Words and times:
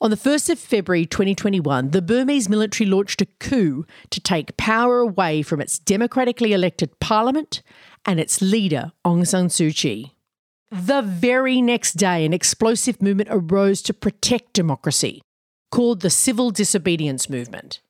On 0.00 0.10
the 0.10 0.16
1st 0.16 0.50
of 0.50 0.58
February 0.60 1.06
2021, 1.06 1.90
the 1.90 2.00
Burmese 2.00 2.48
military 2.48 2.88
launched 2.88 3.20
a 3.20 3.26
coup 3.40 3.84
to 4.10 4.20
take 4.20 4.56
power 4.56 5.00
away 5.00 5.42
from 5.42 5.60
its 5.60 5.76
democratically 5.76 6.52
elected 6.52 7.00
parliament 7.00 7.62
and 8.04 8.20
its 8.20 8.40
leader, 8.40 8.92
Aung 9.04 9.26
San 9.26 9.48
Suu 9.48 9.74
Kyi. 9.74 10.14
The 10.70 11.02
very 11.02 11.60
next 11.60 11.94
day, 11.94 12.24
an 12.24 12.32
explosive 12.32 13.02
movement 13.02 13.28
arose 13.32 13.82
to 13.82 13.92
protect 13.92 14.52
democracy, 14.52 15.20
called 15.72 16.02
the 16.02 16.10
Civil 16.10 16.52
Disobedience 16.52 17.28
Movement. 17.28 17.80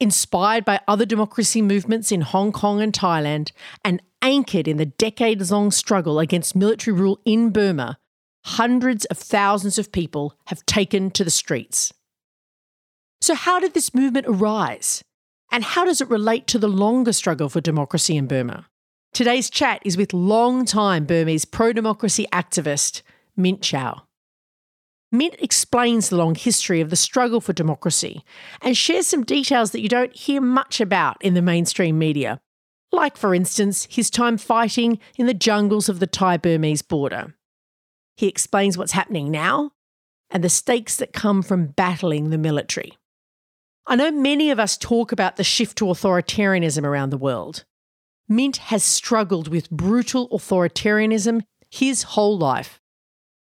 Inspired 0.00 0.66
by 0.66 0.80
other 0.86 1.06
democracy 1.06 1.62
movements 1.62 2.12
in 2.12 2.20
Hong 2.20 2.52
Kong 2.52 2.82
and 2.82 2.92
Thailand, 2.92 3.52
and 3.82 4.02
anchored 4.20 4.68
in 4.68 4.76
the 4.76 4.84
decades 4.84 5.50
long 5.50 5.70
struggle 5.70 6.18
against 6.18 6.54
military 6.54 6.94
rule 6.94 7.20
in 7.24 7.48
Burma, 7.48 7.96
hundreds 8.44 9.04
of 9.06 9.18
thousands 9.18 9.78
of 9.78 9.92
people 9.92 10.34
have 10.46 10.64
taken 10.66 11.10
to 11.12 11.24
the 11.24 11.30
streets. 11.30 11.92
So, 13.20 13.34
how 13.34 13.60
did 13.60 13.74
this 13.74 13.94
movement 13.94 14.26
arise? 14.28 15.04
And 15.50 15.64
how 15.64 15.84
does 15.84 16.00
it 16.00 16.08
relate 16.08 16.46
to 16.48 16.58
the 16.58 16.68
longer 16.68 17.12
struggle 17.12 17.48
for 17.48 17.60
democracy 17.60 18.16
in 18.16 18.26
Burma? 18.26 18.66
Today's 19.12 19.50
chat 19.50 19.82
is 19.84 19.98
with 19.98 20.14
long-time 20.14 21.04
Burmese 21.04 21.44
pro 21.44 21.72
democracy 21.72 22.26
activist 22.32 23.02
Myint 23.38 23.60
Cho. 23.60 24.02
Myint 25.14 25.34
explains 25.40 26.08
the 26.08 26.16
long 26.16 26.34
history 26.34 26.80
of 26.80 26.88
the 26.88 26.96
struggle 26.96 27.42
for 27.42 27.52
democracy 27.52 28.24
and 28.62 28.74
shares 28.76 29.06
some 29.06 29.24
details 29.24 29.72
that 29.72 29.82
you 29.82 29.88
don't 29.88 30.16
hear 30.16 30.40
much 30.40 30.80
about 30.80 31.22
in 31.22 31.34
the 31.34 31.42
mainstream 31.42 31.98
media, 31.98 32.40
like, 32.90 33.18
for 33.18 33.34
instance, 33.34 33.86
his 33.90 34.08
time 34.08 34.38
fighting 34.38 34.98
in 35.16 35.26
the 35.26 35.34
jungles 35.34 35.90
of 35.90 36.00
the 36.00 36.06
Thai 36.06 36.38
Burmese 36.38 36.80
border. 36.80 37.34
He 38.22 38.28
explains 38.28 38.78
what's 38.78 38.92
happening 38.92 39.32
now 39.32 39.72
and 40.30 40.44
the 40.44 40.48
stakes 40.48 40.96
that 40.98 41.12
come 41.12 41.42
from 41.42 41.66
battling 41.66 42.30
the 42.30 42.38
military. 42.38 42.92
I 43.84 43.96
know 43.96 44.12
many 44.12 44.52
of 44.52 44.60
us 44.60 44.78
talk 44.78 45.10
about 45.10 45.34
the 45.34 45.42
shift 45.42 45.76
to 45.78 45.86
authoritarianism 45.86 46.84
around 46.84 47.10
the 47.10 47.18
world. 47.18 47.64
Myint 48.30 48.58
has 48.58 48.84
struggled 48.84 49.48
with 49.48 49.68
brutal 49.70 50.28
authoritarianism 50.28 51.42
his 51.68 52.04
whole 52.04 52.38
life. 52.38 52.80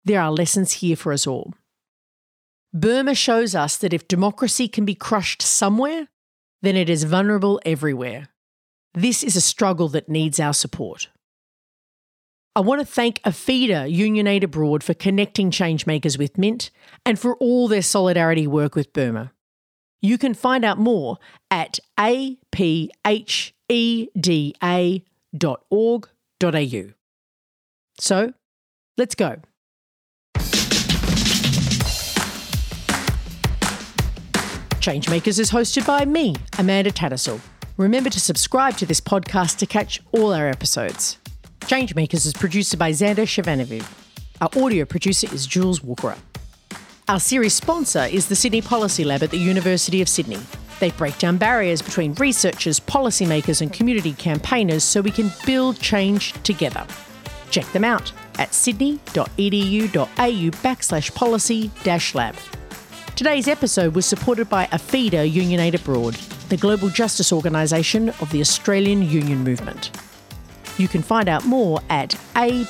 There 0.05 0.21
are 0.21 0.31
lessons 0.31 0.73
here 0.73 0.95
for 0.95 1.13
us 1.13 1.25
all. 1.25 1.55
Burma 2.71 3.15
shows 3.15 3.55
us 3.55 3.75
that 3.77 3.91
if 3.91 4.07
democracy 4.07 4.67
can 4.67 4.85
be 4.85 4.93
crushed 4.93 5.41
somewhere, 5.41 6.09
then 6.61 6.75
it 6.75 6.91
is 6.91 7.05
vulnerable 7.05 7.59
everywhere. 7.65 8.27
This 8.93 9.23
is 9.23 9.35
a 9.35 9.41
struggle 9.41 9.89
that 9.89 10.09
needs 10.09 10.39
our 10.39 10.53
support. 10.53 11.09
I 12.59 12.61
want 12.61 12.81
to 12.81 12.85
thank 12.85 13.21
APHEDA 13.23 13.89
Union 13.89 14.27
Aid 14.27 14.43
Abroad 14.43 14.83
for 14.83 14.93
connecting 14.93 15.49
changemakers 15.49 16.17
with 16.19 16.33
Myint 16.33 16.71
and 17.05 17.17
for 17.17 17.37
all 17.37 17.69
their 17.69 17.81
solidarity 17.81 18.47
work 18.47 18.75
with 18.75 18.91
Burma. 18.91 19.31
You 20.01 20.17
can 20.17 20.33
find 20.33 20.65
out 20.65 20.77
more 20.77 21.19
at 21.49 21.79
apheda.org.au. 21.97 22.73
So, 27.97 28.33
let's 28.97 29.15
go. 29.15 29.37
Changemakers 34.81 35.39
is 35.39 35.51
hosted 35.51 35.87
by 35.87 36.03
me, 36.03 36.35
Amanda 36.57 36.91
Tattersall. 36.91 37.39
Remember 37.77 38.09
to 38.09 38.19
subscribe 38.19 38.75
to 38.75 38.85
this 38.85 38.99
podcast 38.99 39.59
to 39.59 39.65
catch 39.65 40.01
all 40.11 40.33
our 40.33 40.49
episodes. 40.49 41.19
Changemakers 41.61 42.25
is 42.25 42.33
produced 42.33 42.77
by 42.79 42.91
Xander 42.91 43.27
Shevanovic. 43.27 43.85
Our 44.41 44.49
audio 44.63 44.85
producer 44.85 45.33
is 45.33 45.45
Jules 45.45 45.83
Walker. 45.83 46.15
Our 47.07 47.19
series 47.19 47.53
sponsor 47.53 48.05
is 48.05 48.27
the 48.27 48.35
Sydney 48.35 48.61
Policy 48.61 49.03
Lab 49.03 49.21
at 49.23 49.31
the 49.31 49.37
University 49.37 50.01
of 50.01 50.09
Sydney. 50.09 50.39
They 50.79 50.91
break 50.91 51.17
down 51.17 51.37
barriers 51.37 51.81
between 51.81 52.13
researchers, 52.15 52.79
policymakers, 52.79 53.61
and 53.61 53.71
community 53.73 54.13
campaigners 54.13 54.83
so 54.83 55.01
we 55.01 55.11
can 55.11 55.31
build 55.45 55.79
change 55.79 56.33
together. 56.43 56.85
Check 57.51 57.65
them 57.71 57.83
out 57.83 58.11
at 58.37 58.53
sydney.edu.au 58.53 60.05
backslash 60.15 61.13
policy 61.13 61.71
lab. 62.15 62.35
Today's 63.15 63.47
episode 63.47 63.95
was 63.95 64.05
supported 64.05 64.49
by 64.49 64.65
APHEDA 64.67 65.29
Union 65.29 65.59
Aid 65.59 65.75
Abroad, 65.75 66.13
the 66.47 66.57
global 66.57 66.89
justice 66.89 67.33
organisation 67.33 68.09
of 68.21 68.31
the 68.31 68.39
Australian 68.39 69.01
Union 69.03 69.43
Movement. 69.43 69.91
You 70.79 70.87
can 70.87 71.03
find 71.03 71.27
out 71.27 71.45
more 71.45 71.81
at 71.89 72.11
apheda.org.au. 72.35 72.69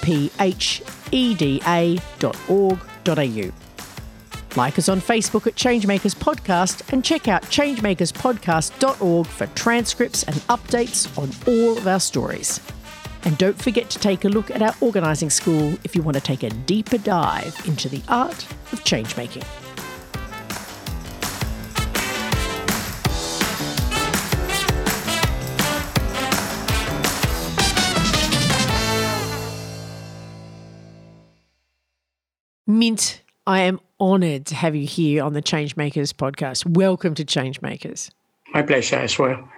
Like 4.56 4.80
us 4.80 4.90
on 4.90 5.00
Facebook 5.00 5.46
at 5.46 5.53
Changemakers 5.53 6.16
Podcast 6.16 6.92
and 6.92 7.06
check 7.06 7.28
out 7.28 7.44
changemakerspodcast.org 7.44 9.28
for 9.28 9.46
transcripts 9.48 10.24
and 10.24 10.36
updates 10.48 11.18
on 11.19 11.30
all 11.48 11.78
of 11.78 11.86
our 11.86 12.00
stories. 12.00 12.59
And 13.25 13.38
don't 13.38 13.62
forget 13.62 13.92
to 13.92 14.00
take 14.00 14.25
a 14.25 14.30
look 14.30 14.50
at 14.50 14.64
our 14.64 14.74
organising 14.81 15.30
school 15.30 15.78
if 15.84 15.96
you 15.96 16.02
want 16.02 16.16
to 16.16 16.22
take 16.22 16.42
a 16.42 16.50
deeper 16.50 16.98
dive 16.98 17.56
into 17.68 17.90
the 17.90 18.02
art 18.08 18.44
of 18.72 18.84
changemaking. 18.86 19.46
Myint, 32.80 33.20
I 33.46 33.60
am 33.64 33.82
honoured 34.00 34.46
to 34.46 34.56
have 34.56 34.74
you 34.74 34.88
here 34.88 35.22
on 35.22 35.34
the 35.34 35.42
Changemakers 35.42 36.14
podcast. 36.14 36.66
Welcome 36.66 37.14
to 37.16 37.26
Changemakers. 37.26 38.10
My 38.54 38.62
pleasure 38.62 38.96
as 38.96 39.20
well. 39.20 39.50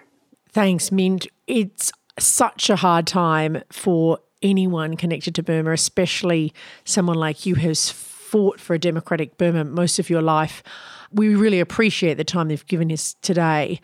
Thanks, 0.50 0.90
Myint. 0.90 1.28
It's 1.46 1.92
such 2.18 2.72
a 2.72 2.76
hard 2.76 3.06
time 3.06 3.62
for 3.70 4.18
anyone 4.42 4.98
connected 4.98 5.36
to 5.36 5.44
Burma, 5.44 5.72
especially 5.72 6.52
someone 6.84 7.16
like 7.16 7.46
you 7.46 7.54
who's 7.54 7.92
fought 7.92 8.60
for 8.60 8.74
a 8.74 8.80
democratic 8.80 9.38
Burma 9.38 9.66
most 9.66 10.00
of 10.00 10.10
your 10.10 10.24
life. 10.24 10.64
We 11.12 11.36
really 11.36 11.60
appreciate 11.60 12.16
the 12.16 12.24
time 12.24 12.48
they've 12.48 12.66
given 12.66 12.92
us 12.92 13.18
today. 13.22 13.82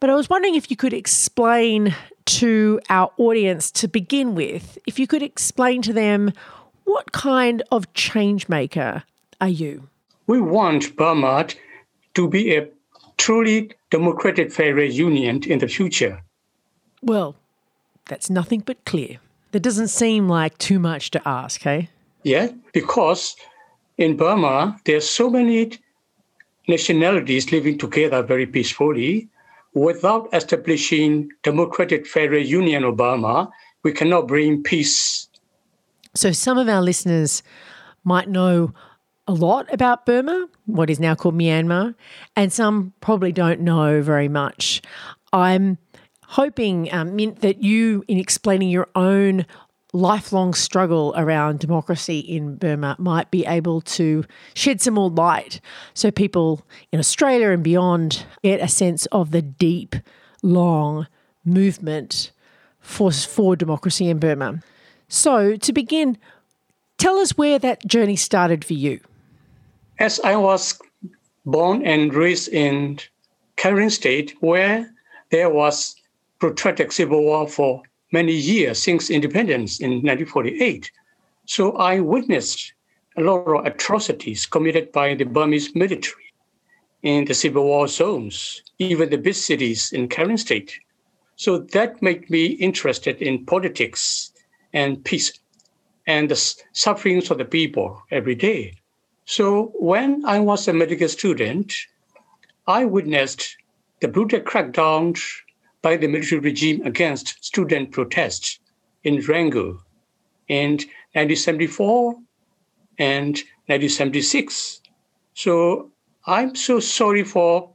But 0.00 0.10
I 0.10 0.16
was 0.16 0.28
wondering 0.28 0.56
if 0.56 0.72
you 0.72 0.76
could 0.76 0.92
explain 0.92 1.94
to 2.24 2.80
our 2.90 3.12
audience 3.16 3.70
to 3.70 3.86
begin 3.86 4.34
with, 4.34 4.76
if 4.88 4.98
you 4.98 5.06
could 5.06 5.22
explain 5.22 5.82
to 5.82 5.92
them 5.92 6.32
what 6.90 7.12
kind 7.12 7.62
of 7.70 7.92
change 7.94 8.48
maker 8.48 9.04
are 9.40 9.48
you? 9.48 9.88
We 10.26 10.40
want 10.40 10.96
Burma 10.96 11.46
to 12.14 12.28
be 12.28 12.56
a 12.56 12.68
truly 13.16 13.70
democratic 13.90 14.52
federal 14.52 14.90
union 14.90 15.44
in 15.44 15.60
the 15.60 15.68
future. 15.68 16.20
Well, 17.00 17.36
that's 18.06 18.28
nothing 18.28 18.60
but 18.66 18.84
clear. 18.84 19.18
That 19.52 19.60
doesn't 19.60 19.88
seem 19.88 20.28
like 20.28 20.58
too 20.58 20.80
much 20.80 21.12
to 21.12 21.20
ask, 21.24 21.62
hey? 21.62 21.90
Yeah, 22.24 22.48
because 22.72 23.36
in 23.96 24.16
Burma, 24.16 24.76
there 24.84 24.96
are 24.96 25.12
so 25.18 25.30
many 25.30 25.70
nationalities 26.66 27.52
living 27.52 27.78
together 27.78 28.20
very 28.22 28.46
peacefully. 28.46 29.28
Without 29.74 30.28
establishing 30.32 31.30
democratic 31.44 32.04
federal 32.06 32.42
union 32.42 32.82
of 32.82 32.96
Burma, 32.96 33.48
we 33.84 33.92
cannot 33.92 34.26
bring 34.26 34.64
peace 34.64 35.28
so, 36.14 36.32
some 36.32 36.58
of 36.58 36.68
our 36.68 36.82
listeners 36.82 37.42
might 38.04 38.28
know 38.28 38.72
a 39.26 39.32
lot 39.32 39.72
about 39.72 40.06
Burma, 40.06 40.48
what 40.66 40.90
is 40.90 40.98
now 40.98 41.14
called 41.14 41.36
Myanmar, 41.36 41.94
and 42.34 42.52
some 42.52 42.92
probably 43.00 43.32
don't 43.32 43.60
know 43.60 44.02
very 44.02 44.28
much. 44.28 44.82
I'm 45.32 45.78
hoping, 46.24 46.92
um, 46.92 47.16
Myint, 47.16 47.40
that 47.40 47.62
you, 47.62 48.04
in 48.08 48.18
explaining 48.18 48.70
your 48.70 48.88
own 48.94 49.46
lifelong 49.92 50.54
struggle 50.54 51.12
around 51.16 51.58
democracy 51.58 52.20
in 52.20 52.56
Burma, 52.56 52.96
might 52.98 53.30
be 53.30 53.46
able 53.46 53.80
to 53.82 54.24
shed 54.54 54.80
some 54.80 54.94
more 54.94 55.10
light 55.10 55.60
so 55.94 56.10
people 56.10 56.66
in 56.92 56.98
Australia 56.98 57.50
and 57.50 57.62
beyond 57.62 58.24
get 58.42 58.60
a 58.60 58.68
sense 58.68 59.06
of 59.06 59.30
the 59.30 59.42
deep, 59.42 59.96
long 60.42 61.06
movement 61.44 62.32
for, 62.78 63.12
for 63.12 63.56
democracy 63.56 64.08
in 64.08 64.18
Burma. 64.18 64.60
So, 65.10 65.56
to 65.56 65.72
begin, 65.72 66.18
tell 66.96 67.18
us 67.18 67.36
where 67.36 67.58
that 67.58 67.84
journey 67.84 68.14
started 68.14 68.64
for 68.64 68.74
you. 68.74 69.00
As 69.98 70.20
I 70.20 70.36
was 70.36 70.80
born 71.44 71.84
and 71.84 72.14
raised 72.14 72.48
in 72.48 73.00
Karen 73.56 73.90
State, 73.90 74.36
where 74.38 74.88
there 75.30 75.50
was 75.50 75.96
protracted 76.38 76.92
civil 76.92 77.24
war 77.24 77.48
for 77.48 77.82
many 78.12 78.32
years 78.32 78.80
since 78.80 79.10
independence 79.10 79.80
in 79.80 79.90
1948. 79.90 80.90
So 81.44 81.72
I 81.72 81.98
witnessed 81.98 82.72
a 83.16 83.22
lot 83.22 83.48
of 83.48 83.66
atrocities 83.66 84.46
committed 84.46 84.92
by 84.92 85.16
the 85.16 85.24
Burmese 85.24 85.74
military 85.74 86.32
in 87.02 87.24
the 87.24 87.34
civil 87.34 87.64
war 87.64 87.88
zones, 87.88 88.62
even 88.78 89.10
the 89.10 89.18
big 89.18 89.34
cities 89.34 89.92
in 89.92 90.08
Karen 90.08 90.38
State. 90.38 90.78
So 91.34 91.58
that 91.58 92.00
made 92.00 92.30
me 92.30 92.46
interested 92.46 93.20
in 93.20 93.44
politics 93.44 94.30
and 94.72 95.04
peace 95.04 95.32
and 96.06 96.30
the 96.30 96.54
sufferings 96.72 97.30
of 97.30 97.38
the 97.38 97.44
people 97.44 98.02
every 98.10 98.34
day. 98.34 98.74
So 99.24 99.72
when 99.78 100.24
I 100.24 100.40
was 100.40 100.66
a 100.66 100.72
medical 100.72 101.08
student, 101.08 101.72
I 102.66 102.84
witnessed 102.84 103.56
the 104.00 104.08
brutal 104.08 104.40
crackdown 104.40 105.20
by 105.82 105.96
the 105.96 106.08
military 106.08 106.40
regime 106.40 106.82
against 106.84 107.44
student 107.44 107.92
protests 107.92 108.58
in 109.04 109.20
Rangoon 109.20 109.78
in 110.48 110.72
1974 111.14 112.14
and 112.98 113.34
1976. 113.66 114.80
So 115.34 115.90
I'm 116.26 116.54
so 116.54 116.80
sorry 116.80 117.24
for 117.24 117.72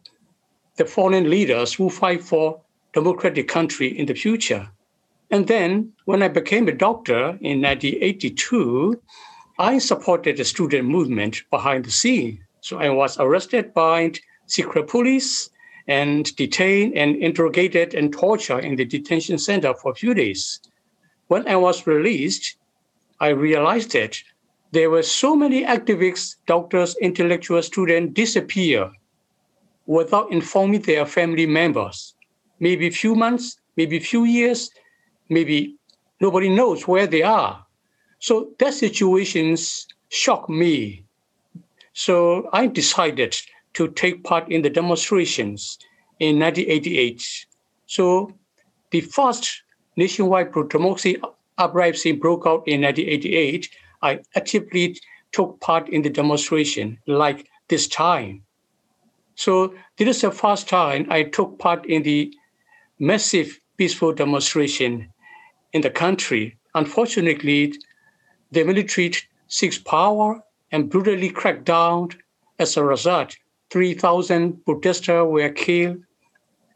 the 0.75 0.85
fallen 0.85 1.29
leaders 1.29 1.73
who 1.73 1.89
fight 1.89 2.21
for 2.21 2.61
democratic 2.93 3.47
country 3.47 3.87
in 3.97 4.05
the 4.05 4.13
future. 4.13 4.69
And 5.31 5.47
then 5.47 5.93
when 6.05 6.21
I 6.21 6.27
became 6.27 6.67
a 6.67 6.71
doctor 6.71 7.37
in 7.41 7.61
1982, 7.61 9.01
I 9.57 9.79
supported 9.79 10.37
the 10.37 10.45
student 10.45 10.87
movement 10.87 11.43
behind 11.49 11.85
the 11.85 11.91
scene. 11.91 12.43
So 12.61 12.77
I 12.77 12.89
was 12.89 13.17
arrested 13.17 13.73
by 13.73 14.13
secret 14.47 14.87
police 14.87 15.49
and 15.87 16.35
detained 16.35 16.95
and 16.95 17.15
interrogated 17.15 17.93
and 17.93 18.11
tortured 18.11 18.65
in 18.65 18.75
the 18.75 18.85
detention 18.85 19.37
center 19.37 19.73
for 19.73 19.91
a 19.91 19.95
few 19.95 20.13
days. 20.13 20.59
When 21.27 21.47
I 21.47 21.55
was 21.55 21.87
released, 21.87 22.57
I 23.19 23.29
realized 23.29 23.93
that 23.93 24.17
there 24.71 24.89
were 24.89 25.03
so 25.03 25.35
many 25.35 25.63
activists, 25.63 26.35
doctors, 26.47 26.95
intellectuals, 26.97 27.67
students 27.67 28.13
disappear 28.13 28.91
without 29.85 30.31
informing 30.31 30.81
their 30.81 31.05
family 31.05 31.45
members. 31.45 32.15
Maybe 32.59 32.87
a 32.87 32.91
few 32.91 33.15
months, 33.15 33.57
maybe 33.77 33.97
a 33.97 34.01
few 34.01 34.25
years, 34.25 34.69
maybe 35.29 35.75
nobody 36.19 36.49
knows 36.49 36.87
where 36.87 37.07
they 37.07 37.23
are. 37.23 37.65
So 38.19 38.51
that 38.59 38.73
situations 38.73 39.87
shocked 40.09 40.49
me. 40.49 41.03
So 41.93 42.49
I 42.53 42.67
decided 42.67 43.35
to 43.73 43.89
take 43.89 44.23
part 44.23 44.51
in 44.51 44.61
the 44.61 44.69
demonstrations 44.69 45.77
in 46.19 46.39
1988. 46.39 47.45
So 47.87 48.31
the 48.91 49.01
first 49.01 49.63
nationwide 49.97 50.51
pro-democracy 50.51 51.17
uprising 51.57 52.19
broke 52.19 52.45
out 52.45 52.63
in 52.67 52.81
1988. 52.81 53.69
I 54.01 54.19
actively 54.35 54.97
took 55.31 55.59
part 55.59 55.89
in 55.89 56.01
the 56.01 56.09
demonstration 56.09 56.97
like 57.07 57.47
this 57.67 57.87
time. 57.87 58.43
So 59.35 59.73
this 59.97 60.15
is 60.15 60.21
the 60.21 60.31
first 60.31 60.69
time 60.69 61.07
I 61.09 61.23
took 61.23 61.59
part 61.59 61.85
in 61.85 62.03
the 62.03 62.33
massive 62.99 63.59
peaceful 63.77 64.13
demonstration 64.13 65.11
in 65.75 65.81
the 65.81 65.89
country. 65.89 66.57
Unfortunately, 66.73 67.73
the 68.51 68.63
military 68.63 69.11
seeks 69.47 69.77
power 69.77 70.41
and 70.71 70.89
brutally 70.89 71.29
cracked 71.29 71.65
down. 71.65 72.09
As 72.57 72.77
a 72.77 72.83
result, 72.83 73.35
3,000 73.71 74.63
protesters 74.65 75.27
were 75.27 75.49
killed, 75.49 75.97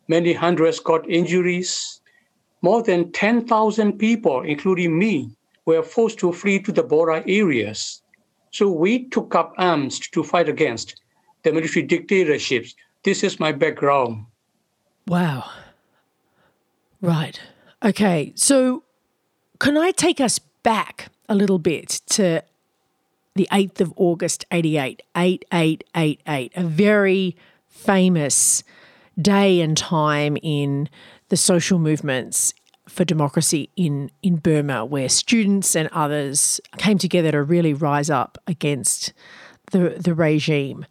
many 0.10 0.34
hundreds 0.34 0.82
got 0.82 1.10
injuries. 1.10 2.02
More 2.62 2.84
than 2.84 3.14
10,000 3.14 3.98
people, 3.98 4.42
including 4.42 5.00
me, 5.00 5.32
were 5.66 5.82
forced 5.82 6.20
to 6.20 6.34
flee 6.34 6.60
to 6.64 6.74
the 6.74 6.84
border 6.84 7.24
areas. 7.26 8.02
So 8.52 8.70
we 8.70 9.08
took 9.08 9.34
up 9.34 9.54
arms 9.58 10.00
to 10.10 10.24
fight 10.24 10.50
against 10.50 11.00
the 11.44 11.54
military 11.54 11.86
dictatorships. 11.86 12.76
This 13.04 13.24
is 13.24 13.40
my 13.40 13.54
background. 13.54 14.26
Wow. 15.08 15.50
Right. 17.00 17.40
Okay. 17.82 18.34
So, 18.36 18.84
can 19.60 19.78
I 19.78 19.92
take 19.92 20.22
us 20.22 20.40
back 20.40 21.10
a 21.28 21.36
little 21.36 21.60
bit 21.60 22.02
to 22.12 22.44
the 23.36 23.48
8th 23.52 23.82
of 23.82 23.94
August 23.96 24.46
88, 24.52 25.02
8888, 25.16 26.52
a 26.56 26.64
very 26.64 27.36
famous 27.68 28.64
day 29.22 29.62
and 29.62 29.78
time 29.78 30.38
in 30.42 30.90
the 31.30 31.38
social 31.38 31.80
movements 31.80 32.54
for 32.88 33.06
democracy 33.06 33.70
in, 33.76 34.10
in 34.24 34.38
Burma, 34.38 34.84
where 34.84 35.08
students 35.08 35.76
and 35.76 35.90
others 35.92 36.60
came 36.78 36.98
together 36.98 37.32
to 37.32 37.44
really 37.44 37.74
rise 37.74 38.10
up 38.10 38.38
against 38.48 39.14
the, 39.72 39.96
the 40.00 40.16
regime. 40.16 40.86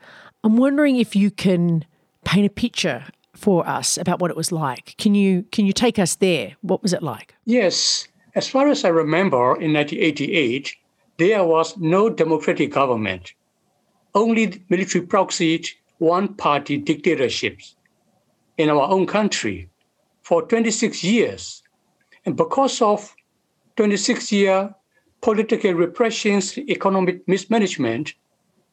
I'm 0.44 0.56
wondering 0.56 0.96
if 0.96 1.16
you 1.16 1.30
can 1.30 1.84
paint 2.24 2.46
a 2.46 2.50
picture 2.50 3.06
for 3.34 3.66
us 3.68 3.98
about 3.98 4.20
what 4.20 4.30
it 4.30 4.36
was 4.36 4.52
like. 4.52 4.94
Can 4.98 5.14
you 5.14 5.44
can 5.52 5.66
you 5.66 5.72
take 5.72 5.98
us 5.98 6.16
there? 6.16 6.56
What 6.60 6.82
was 6.82 6.92
it 6.92 7.02
like? 7.02 7.34
Yes. 7.44 8.06
As 8.38 8.46
far 8.46 8.68
as 8.68 8.84
I 8.84 8.90
remember, 8.90 9.60
in 9.60 9.72
1988, 9.72 10.76
there 11.16 11.42
was 11.42 11.76
no 11.76 12.08
democratic 12.08 12.70
government, 12.70 13.32
only 14.14 14.62
military 14.68 15.04
proxies, 15.04 15.74
one 15.98 16.34
party 16.34 16.76
dictatorships 16.76 17.74
in 18.56 18.70
our 18.70 18.88
own 18.88 19.06
country 19.08 19.68
for 20.22 20.42
26 20.42 21.02
years. 21.02 21.64
And 22.24 22.36
because 22.36 22.80
of 22.80 23.12
26 23.74 24.30
year 24.30 24.72
political 25.20 25.72
repressions, 25.74 26.56
economic 26.58 27.26
mismanagement, 27.26 28.14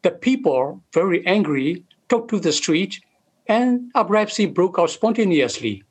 the 0.04 0.12
people, 0.12 0.84
very 0.94 1.26
angry, 1.26 1.84
took 2.08 2.28
to 2.28 2.40
the 2.40 2.52
street 2.52 3.02
and 3.48 3.90
uprising 3.96 4.54
broke 4.54 4.78
out 4.78 4.92
spontaneously. 4.92 5.82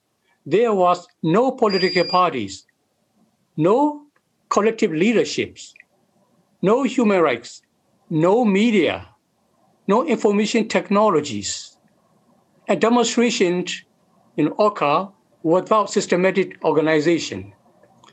There 0.47 0.73
was 0.73 1.09
no 1.25 1.51
political 1.51 2.05
parties, 2.05 2.67
no 3.57 4.07
collective 4.49 4.93
leaderships, 4.93 5.75
no 6.63 6.83
human 6.83 7.21
rights, 7.21 7.63
no 8.11 8.45
media, 8.45 9.07
no 9.87 10.07
information 10.07 10.69
technologies, 10.69 11.77
and 12.69 12.81
demonstrations 12.81 13.83
in 14.37 14.53
Oka 14.59 15.11
without 15.43 15.91
systematic 15.91 16.63
organization. 16.65 17.53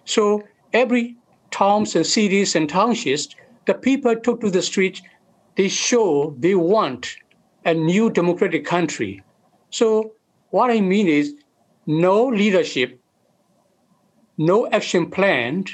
So 0.05 0.43
every 0.73 1.17
towns 1.51 1.95
and 1.95 2.05
cities 2.05 2.55
and 2.55 2.69
townships, 2.69 3.29
the 3.65 3.73
people 3.73 4.15
took 4.15 4.41
to 4.41 4.49
the 4.49 4.61
street, 4.61 5.01
they 5.55 5.67
show 5.67 6.35
they 6.39 6.55
want 6.55 7.15
a 7.65 7.73
new 7.73 8.09
democratic 8.09 8.65
country. 8.65 9.23
So 9.69 10.13
what 10.49 10.71
I 10.71 10.81
mean 10.81 11.07
is 11.07 11.35
no 11.85 12.25
leadership, 12.25 13.00
no 14.41 14.67
action 14.71 15.05
plan, 15.05 15.65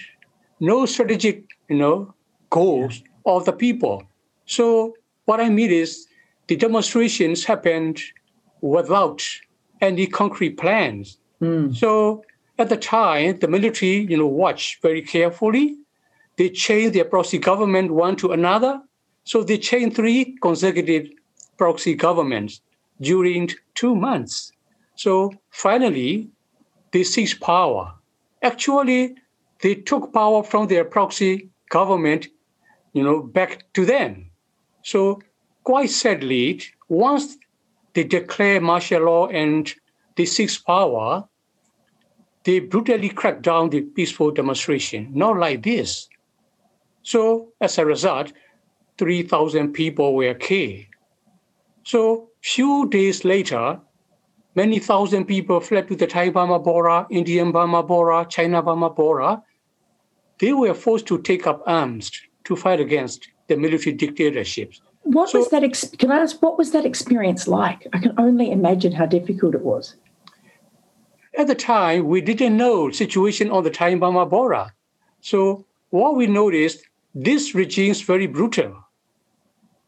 no 0.59 0.85
strategic, 0.85 1.45
you 1.69 1.77
know, 1.77 2.13
goals 2.49 2.99
yeah. 2.99 3.33
of 3.33 3.45
the 3.45 3.53
people. 3.53 4.03
So 4.45 4.93
what 5.23 5.39
I 5.39 5.49
mean 5.49 5.71
is 5.71 6.05
the 6.47 6.57
demonstrations 6.57 7.45
happened 7.45 8.01
without 8.61 9.23
any 9.79 10.05
concrete 10.05 10.57
plans. 10.57 11.17
Mm. 11.41 11.75
So 11.75 12.25
at 12.59 12.67
the 12.67 12.75
time, 12.75 13.39
the 13.39 13.47
military, 13.47 14.05
you 14.11 14.17
know, 14.17 14.27
watched 14.27 14.81
very 14.81 15.01
carefully. 15.01 15.77
They 16.37 16.49
changed 16.49 16.93
their 16.93 17.05
proxy 17.05 17.37
government 17.37 17.91
one 17.91 18.17
to 18.17 18.31
another. 18.33 18.81
So 19.23 19.43
they 19.43 19.57
changed 19.57 19.95
three 19.95 20.35
consecutive 20.41 21.07
proxy 21.57 21.95
governments 21.95 22.59
during 22.99 23.49
two 23.75 23.95
months. 23.95 24.51
So 24.95 25.33
finally, 25.51 26.29
they 26.91 27.03
seized 27.03 27.39
power. 27.39 27.93
Actually, 28.41 29.15
they 29.61 29.75
took 29.75 30.13
power 30.13 30.43
from 30.43 30.67
their 30.67 30.85
proxy 30.85 31.49
government 31.69 32.27
you 32.97 33.03
know, 33.03 33.21
back 33.21 33.71
to 33.73 33.85
them. 33.85 34.31
So 34.81 35.21
quite 35.63 35.91
sadly, 35.91 36.63
once 36.89 37.37
they 37.93 38.03
declare 38.03 38.59
martial 38.59 39.03
law 39.03 39.27
and 39.27 39.71
they 40.15 40.25
seize 40.25 40.57
power, 40.57 41.27
they 42.43 42.59
brutally 42.59 43.09
crack 43.09 43.43
down 43.43 43.69
the 43.69 43.81
peaceful 43.81 44.31
demonstration, 44.31 45.11
not 45.13 45.37
like 45.37 45.61
this. 45.61 46.09
So 47.03 47.53
as 47.61 47.77
a 47.77 47.85
result, 47.85 48.33
3,000 48.97 49.73
people 49.73 50.15
were 50.15 50.33
killed. 50.33 50.85
So 51.83 52.29
few 52.41 52.89
days 52.89 53.23
later, 53.23 53.79
many 54.57 54.79
thousand 54.79 55.25
people 55.25 55.59
fled 55.59 55.87
to 55.87 55.95
the 55.95 56.07
Thai 56.07 56.29
Burma 56.31 56.57
border, 56.57 57.05
Indian 57.11 57.51
Burma 57.51 57.83
border, 57.83 58.27
China 58.27 58.63
Burma 58.63 58.89
border. 58.89 59.39
They 60.39 60.51
were 60.51 60.73
forced 60.73 61.05
to 61.07 61.21
take 61.21 61.45
up 61.45 61.61
arms 61.67 62.11
to 62.45 62.55
fight 62.55 62.79
against 62.79 63.29
the 63.47 63.55
military 63.55 63.95
dictatorships. 63.95 64.81
What 65.03 65.29
so, 65.29 65.39
was 65.39 65.49
that? 65.51 65.63
Ex- 65.63 65.93
can 65.99 66.11
I 66.11 66.17
ask 66.17 66.41
what 66.41 66.57
was 66.57 66.71
that 66.71 66.85
experience 66.85 67.47
like? 67.47 67.87
I 67.93 67.99
can 67.99 68.13
only 68.17 68.51
imagine 68.51 68.93
how 68.93 69.05
difficult 69.05 69.53
it 69.53 69.61
was. 69.61 69.95
At 71.37 71.45
the 71.45 71.55
time, 71.55 72.07
we 72.07 72.19
didn't 72.19 72.57
know 72.57 72.89
situation 72.89 73.51
on 73.51 73.63
the 73.63 73.69
Thai 73.69 73.93
Burma 73.95 74.25
border. 74.25 74.73
So 75.21 75.65
what 75.91 76.15
we 76.15 76.25
noticed, 76.25 76.79
this 77.13 77.53
regime 77.53 77.91
is 77.91 78.01
very 78.01 78.25
brutal. 78.25 78.73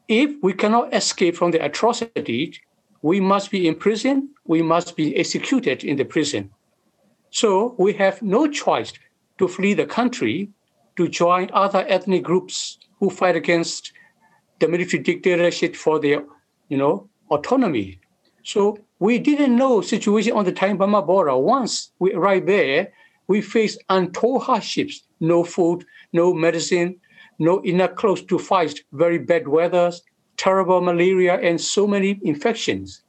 If 0.06 0.30
we 0.42 0.52
cannot 0.52 0.94
escape 0.94 1.34
from 1.36 1.50
the 1.50 1.64
atrocity, 1.64 2.60
we 3.02 3.20
must 3.20 3.50
be 3.50 3.66
in 3.66 3.74
prison. 3.74 4.30
We 4.44 4.62
must 4.62 4.96
be 4.96 5.16
executed 5.16 5.84
in 5.84 5.96
the 5.96 6.04
prison. 6.04 6.50
So 7.30 7.74
we 7.78 7.92
have 7.94 8.20
no 8.22 8.46
choice 8.48 8.92
to 9.38 9.48
flee 9.48 9.74
the 9.74 9.86
country 9.86 10.50
to 10.96 11.08
join 11.08 11.48
other 11.52 11.84
ethnic 11.88 12.22
groups 12.22 12.78
who 12.98 13.10
fight 13.10 13.36
against 13.36 13.92
the 14.58 14.68
military 14.68 15.02
dictatorship 15.02 15.74
for 15.76 15.98
their, 15.98 16.24
you 16.68 16.76
know, 16.76 17.08
autonomy. 17.30 18.00
So 18.42 18.78
we 18.98 19.18
didn't 19.18 19.56
know 19.56 19.80
situation 19.80 20.32
on 20.32 20.44
the 20.44 20.52
Thai 20.52 20.74
Burma 20.74 21.02
border. 21.02 21.36
Once 21.36 21.92
we 21.98 22.12
arrived 22.12 22.48
there, 22.48 22.92
we 23.28 23.40
faced 23.40 23.82
untold 23.88 24.42
hardships: 24.42 25.02
no 25.20 25.44
food, 25.44 25.86
no 26.12 26.34
medicine, 26.34 26.96
no 27.38 27.60
enough 27.60 27.94
clothes 27.94 28.24
to 28.24 28.38
fight 28.38 28.80
very 28.92 29.18
bad 29.18 29.48
weather, 29.48 29.92
terrible 30.40 30.80
malaria, 30.80 31.34
and 31.34 31.60
so 31.60 31.86
many 31.86 32.18
infections. 32.22 33.02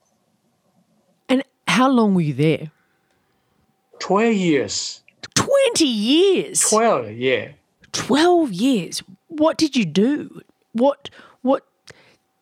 And 1.29 1.43
how 1.65 1.89
long 1.89 2.13
were 2.13 2.21
you 2.21 2.33
there? 2.33 2.71
12 3.99 4.33
years. 4.35 5.01
20 5.35 5.85
years. 5.85 6.59
12, 6.59 7.11
yeah. 7.11 7.51
12 7.93 8.51
years. 8.51 9.03
What 9.29 9.57
did 9.57 9.77
you 9.77 9.85
do? 9.85 10.41
What 10.73 11.09
what 11.41 11.65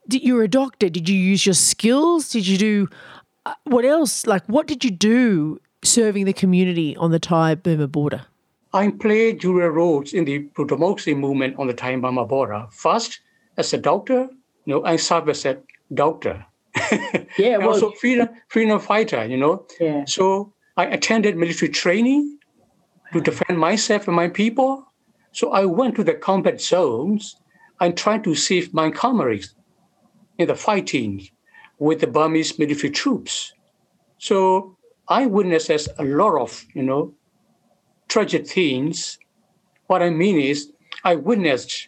did 0.08 0.24
you 0.24 0.36
were 0.36 0.43
a 0.43 0.48
doctor? 0.48 0.89
Did 0.89 1.08
you 1.08 1.15
use 1.15 1.46
your 1.46 1.53
skills? 1.53 2.29
Did 2.29 2.48
you 2.48 2.58
do 2.58 2.88
uh, 3.46 3.53
what 3.65 3.86
else? 3.86 4.25
Like 4.25 4.43
what 4.48 4.65
did 4.67 4.84
you 4.84 4.91
do 4.91 5.60
serving 5.84 6.25
the 6.25 6.34
community 6.34 6.96
on 6.98 7.12
the 7.12 7.19
Thai 7.19 7.55
Burma 7.55 7.88
border? 7.88 8.25
I 8.74 8.89
played 8.89 9.39
dual 9.39 9.69
roles 9.69 10.13
in 10.13 10.25
the 10.25 10.39
pro-democracy 10.39 11.13
movement 11.13 11.58
on 11.58 11.67
the 11.67 11.74
Thai 11.74 11.96
Burma 11.98 12.25
border. 12.25 12.67
First, 12.72 13.19
as 13.58 13.74
a 13.74 13.77
doctor, 13.77 14.29
you 14.69 14.75
know, 14.75 14.85
I 14.85 14.97
served 14.97 15.27
as 15.29 15.45
a 15.45 15.57
doctor. 15.91 16.45
Yeah, 17.39 17.57
well, 17.57 17.69
also 17.73 17.89
freedom 17.89 18.29
freedom 18.49 18.79
fighter, 18.79 19.25
you 19.25 19.35
know. 19.35 19.65
yeah. 19.79 20.05
So 20.05 20.53
I 20.77 20.85
attended 20.85 21.35
military 21.35 21.71
training 21.71 22.38
to 23.11 23.19
defend 23.19 23.57
myself 23.57 24.07
and 24.07 24.15
my 24.15 24.29
people. 24.29 24.85
So 25.31 25.51
I 25.53 25.65
went 25.65 25.95
to 25.95 26.03
the 26.03 26.13
combat 26.13 26.61
zones 26.61 27.35
and 27.79 27.97
tried 27.97 28.23
to 28.25 28.35
save 28.35 28.71
my 28.71 28.91
comrades 28.91 29.55
in 30.38 30.47
the 30.47 30.55
fighting 30.55 31.27
with 31.79 32.01
the 32.01 32.07
Burmese 32.07 32.59
military 32.59 32.91
troops. 32.91 33.51
So 34.19 34.77
I 35.07 35.25
witnessed 35.25 35.89
a 35.97 36.03
lot 36.03 36.39
of, 36.39 36.63
you 36.75 36.83
know, 36.83 37.15
tragic 38.07 38.45
things. 38.47 39.17
What 39.88 40.03
I 40.03 40.11
mean 40.11 40.39
is 40.39 40.71
I 41.03 41.15
witnessed 41.15 41.88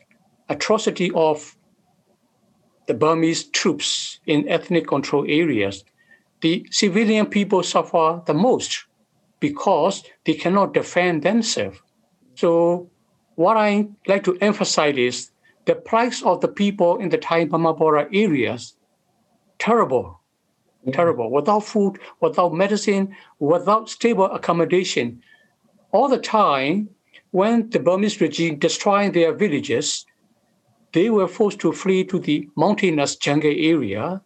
atrocity 0.49 1.11
of 1.13 1.55
the 2.87 2.93
Burmese 2.93 3.45
troops 3.45 4.19
in 4.25 4.47
ethnic 4.49 4.87
control 4.87 5.25
areas 5.27 5.83
the 6.41 6.67
civilian 6.71 7.27
people 7.27 7.63
suffer 7.63 8.21
the 8.25 8.33
most 8.33 8.85
because 9.39 10.03
they 10.25 10.33
cannot 10.33 10.73
defend 10.73 11.23
themselves. 11.23 11.79
So, 12.35 12.89
what 13.35 13.57
I 13.57 13.87
like 14.07 14.23
to 14.25 14.37
emphasize 14.41 14.97
is 14.97 15.31
the 15.65 15.75
plight 15.75 16.21
of 16.23 16.41
the 16.41 16.47
people 16.47 16.97
in 16.97 17.09
the 17.09 17.17
Thai 17.17 17.45
Burma 17.45 17.75
areas 18.11 18.75
terrible, 19.57 20.19
mm-hmm. 20.81 20.91
terrible. 20.91 21.31
Without 21.31 21.61
food, 21.61 21.99
without 22.19 22.53
medicine, 22.53 23.15
without 23.39 23.89
stable 23.89 24.25
accommodation, 24.25 25.21
all 25.91 26.07
the 26.07 26.19
time 26.19 26.89
when 27.31 27.69
the 27.69 27.79
Burmese 27.79 28.19
regime 28.19 28.57
destroying 28.57 29.11
their 29.11 29.33
villages, 29.33 30.05
they 30.93 31.09
were 31.09 31.27
forced 31.27 31.59
to 31.59 31.71
flee 31.71 32.03
to 32.05 32.19
the 32.19 32.47
mountainous 32.55 33.15
jungle 33.15 33.53
area 33.55 34.21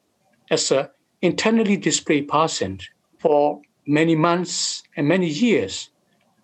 as 0.49 0.71
a 0.71 0.89
internally 1.21 1.77
displaced 1.77 2.27
person 2.27 2.79
for 3.19 3.61
many 3.87 4.15
months 4.15 4.83
and 4.95 5.07
many 5.07 5.27
years. 5.27 5.89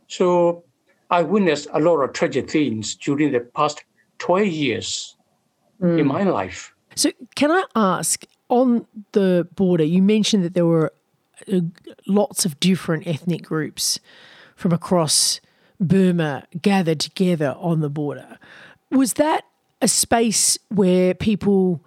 So 0.08 0.64
I 1.10 1.24
witnessed 1.24 1.68
a 1.74 1.80
lot 1.80 2.02
of 2.02 2.14
tragic 2.14 2.50
things 2.50 2.96
during 2.96 3.32
the 3.32 3.40
past 3.40 3.84
12 4.20 4.48
years 4.48 5.18
in 5.82 6.06
my 6.08 6.24
life. 6.24 6.74
So, 6.96 7.12
can 7.36 7.52
I 7.52 7.64
ask 7.76 8.26
on 8.50 8.86
the 9.14 9.48
border, 9.56 9.84
you 9.84 10.04
mentioned 10.04 10.44
that 10.44 10.54
there 10.54 10.66
were 10.66 10.94
uh, 11.52 11.62
lots 12.06 12.46
of 12.46 12.60
different 12.60 13.08
ethnic 13.08 13.44
groups 13.44 14.00
from 14.56 14.74
across 14.74 15.40
Burma 15.80 16.44
gathered 16.62 17.00
together 17.00 17.56
on 17.58 17.80
the 17.80 17.90
border. 17.90 18.38
Was 18.92 19.14
that 19.14 19.46
a 19.82 19.88
space 19.88 20.58
where 20.70 21.14
people 21.14 21.82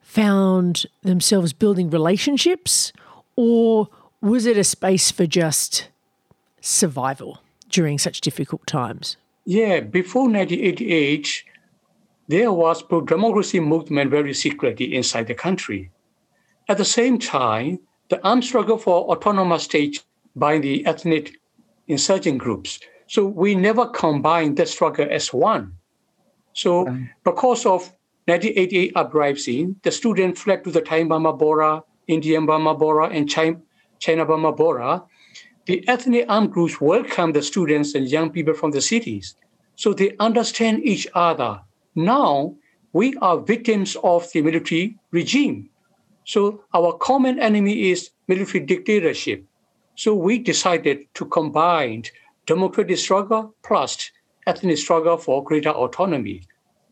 found 0.00 0.86
themselves 1.02 1.52
building 1.52 1.90
relationships, 1.90 2.92
or 3.36 3.88
was 4.20 4.46
it 4.46 4.56
a 4.56 4.64
space 4.64 5.10
for 5.10 5.26
just 5.26 5.88
survival 6.60 7.40
during 7.68 7.98
such 7.98 8.20
difficult 8.20 8.66
times? 8.66 9.16
Yeah, 9.44 9.80
before 9.80 10.24
1988, 10.24 11.44
there 12.28 12.52
was 12.52 12.82
pro-democracy 12.82 13.60
movement 13.60 14.10
very 14.10 14.34
secretly 14.34 14.94
inside 14.94 15.26
the 15.26 15.34
country. 15.34 15.90
At 16.68 16.78
the 16.78 16.84
same 16.84 17.18
time, 17.18 17.80
the 18.08 18.24
armed 18.26 18.44
struggle 18.44 18.78
for 18.78 19.10
autonomous 19.10 19.64
state 19.64 20.04
by 20.36 20.58
the 20.58 20.84
ethnic 20.86 21.40
insurgent 21.88 22.38
groups. 22.38 22.78
So 23.06 23.24
we 23.24 23.54
never 23.54 23.86
combined 23.86 24.56
the 24.56 24.66
struggle 24.66 25.08
as 25.10 25.32
one. 25.32 25.72
So 26.60 26.84
because 27.24 27.64
of 27.64 27.80
1988 28.26 28.92
uprising, 28.94 29.76
the 29.82 29.90
students 29.90 30.42
fled 30.42 30.62
to 30.64 30.70
the 30.70 30.82
Thai 30.82 31.04
Burma 31.04 31.32
border, 31.32 31.80
Indian 32.06 32.44
Burma 32.44 32.74
Bora, 32.74 33.08
and 33.08 33.26
China, 33.30 33.58
China 33.98 34.26
Burma 34.26 34.52
border. 34.52 35.00
The 35.64 35.82
ethnic 35.88 36.26
armed 36.28 36.52
groups 36.52 36.78
welcomed 36.78 37.34
the 37.34 37.42
students 37.42 37.94
and 37.94 38.06
young 38.06 38.28
people 38.30 38.52
from 38.52 38.72
the 38.72 38.82
cities. 38.82 39.36
So 39.76 39.94
they 39.94 40.14
understand 40.18 40.84
each 40.84 41.08
other. 41.14 41.62
Now 41.94 42.56
we 42.92 43.16
are 43.22 43.38
victims 43.38 43.96
of 44.04 44.30
the 44.32 44.42
military 44.42 44.98
regime. 45.12 45.70
So 46.26 46.64
our 46.74 46.92
common 46.98 47.40
enemy 47.40 47.90
is 47.90 48.10
military 48.28 48.66
dictatorship. 48.66 49.46
So 49.94 50.14
we 50.14 50.38
decided 50.38 50.98
to 51.14 51.24
combine 51.24 52.04
democratic 52.44 52.98
struggle 52.98 53.54
plus 53.62 54.10
ethnic 54.46 54.76
struggle 54.76 55.16
for 55.16 55.42
greater 55.42 55.70
autonomy. 55.70 56.42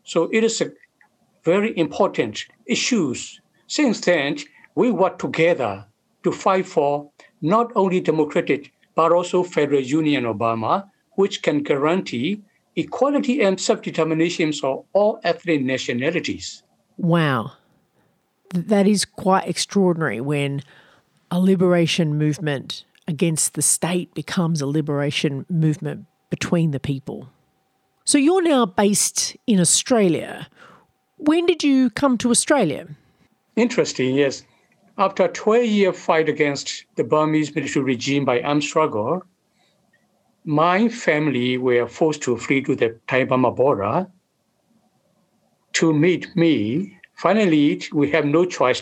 So 0.09 0.27
it 0.33 0.43
is 0.43 0.59
a 0.59 0.71
very 1.43 1.77
important 1.77 2.45
issues. 2.65 3.39
Since 3.67 4.01
then, 4.01 4.37
we 4.73 4.89
work 4.89 5.19
together 5.19 5.85
to 6.23 6.31
fight 6.31 6.65
for 6.65 7.11
not 7.43 7.71
only 7.75 8.01
democratic 8.01 8.73
but 8.95 9.11
also 9.11 9.43
federal 9.43 9.81
union 9.81 10.25
of 10.25 10.39
Burma, 10.39 10.89
which 11.11 11.43
can 11.43 11.61
guarantee 11.61 12.41
equality 12.75 13.43
and 13.43 13.61
self-determination 13.61 14.51
of 14.63 14.83
all 14.93 15.19
ethnic 15.23 15.61
nationalities. 15.61 16.63
Wow. 16.97 17.51
That 18.49 18.87
is 18.87 19.05
quite 19.05 19.47
extraordinary 19.47 20.21
when 20.21 20.63
a 21.29 21.39
liberation 21.39 22.17
movement 22.17 22.83
against 23.07 23.53
the 23.53 23.61
state 23.61 24.15
becomes 24.15 24.59
a 24.59 24.65
liberation 24.65 25.45
movement 25.49 26.07
between 26.31 26.71
the 26.71 26.79
people. 26.79 27.29
So 28.09 28.17
you're 28.17 28.41
now 28.41 28.65
based 28.65 29.37
in 29.45 29.59
Australia. 29.59 30.47
When 31.17 31.45
did 31.45 31.63
you 31.63 31.91
come 31.91 32.17
to 32.17 32.31
Australia? 32.31 32.87
Interesting, 33.55 34.15
yes. 34.15 34.41
After 34.97 35.25
a 35.25 35.27
12 35.27 35.65
year 35.65 35.93
fight 35.93 36.27
against 36.27 36.85
the 36.95 37.03
Burmese 37.03 37.53
military 37.53 37.85
regime 37.85 38.25
by 38.25 38.41
armed 38.41 38.63
struggle, 38.63 39.21
my 40.43 40.89
family 40.89 41.59
were 41.59 41.87
forced 41.87 42.23
to 42.23 42.35
flee 42.35 42.63
to 42.63 42.75
the 42.75 42.99
Thai 43.05 43.25
Burma 43.25 43.51
border 43.51 44.07
to 45.73 45.93
meet 45.93 46.35
me. 46.35 46.97
Finally, 47.13 47.83
we 47.93 48.09
have 48.09 48.25
no 48.25 48.43
choice 48.43 48.81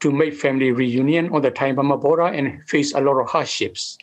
to 0.00 0.12
make 0.12 0.34
family 0.34 0.70
reunion 0.70 1.30
on 1.30 1.40
the 1.40 1.50
Thai 1.50 1.72
Burma 1.72 1.96
border 1.96 2.26
and 2.26 2.62
face 2.68 2.92
a 2.92 3.00
lot 3.00 3.18
of 3.18 3.30
hardships. 3.30 3.96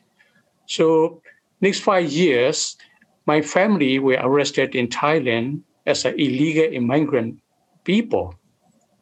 So, 0.65 1.21
next 1.61 1.81
five 1.81 2.09
years, 2.09 2.75
my 3.25 3.41
family 3.41 3.99
were 3.99 4.19
arrested 4.21 4.75
in 4.75 4.87
Thailand 4.87 5.61
as 5.85 6.05
an 6.05 6.13
illegal 6.19 6.71
immigrant 6.71 7.39
people 7.83 8.35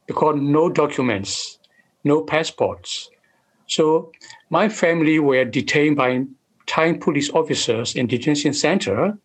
because 0.08 0.36
no 0.40 0.70
documents, 0.70 1.60
no 2.04 2.24
passports. 2.24 3.10
So 3.68 4.12
my 4.50 4.70
family 4.70 5.20
were 5.20 5.46
detained 5.46 5.96
by 5.96 6.26
Thai 6.68 6.94
police 6.94 7.30
officers 7.32 7.96
in 7.96 8.08
detention 8.08 8.54
center 8.54 9.18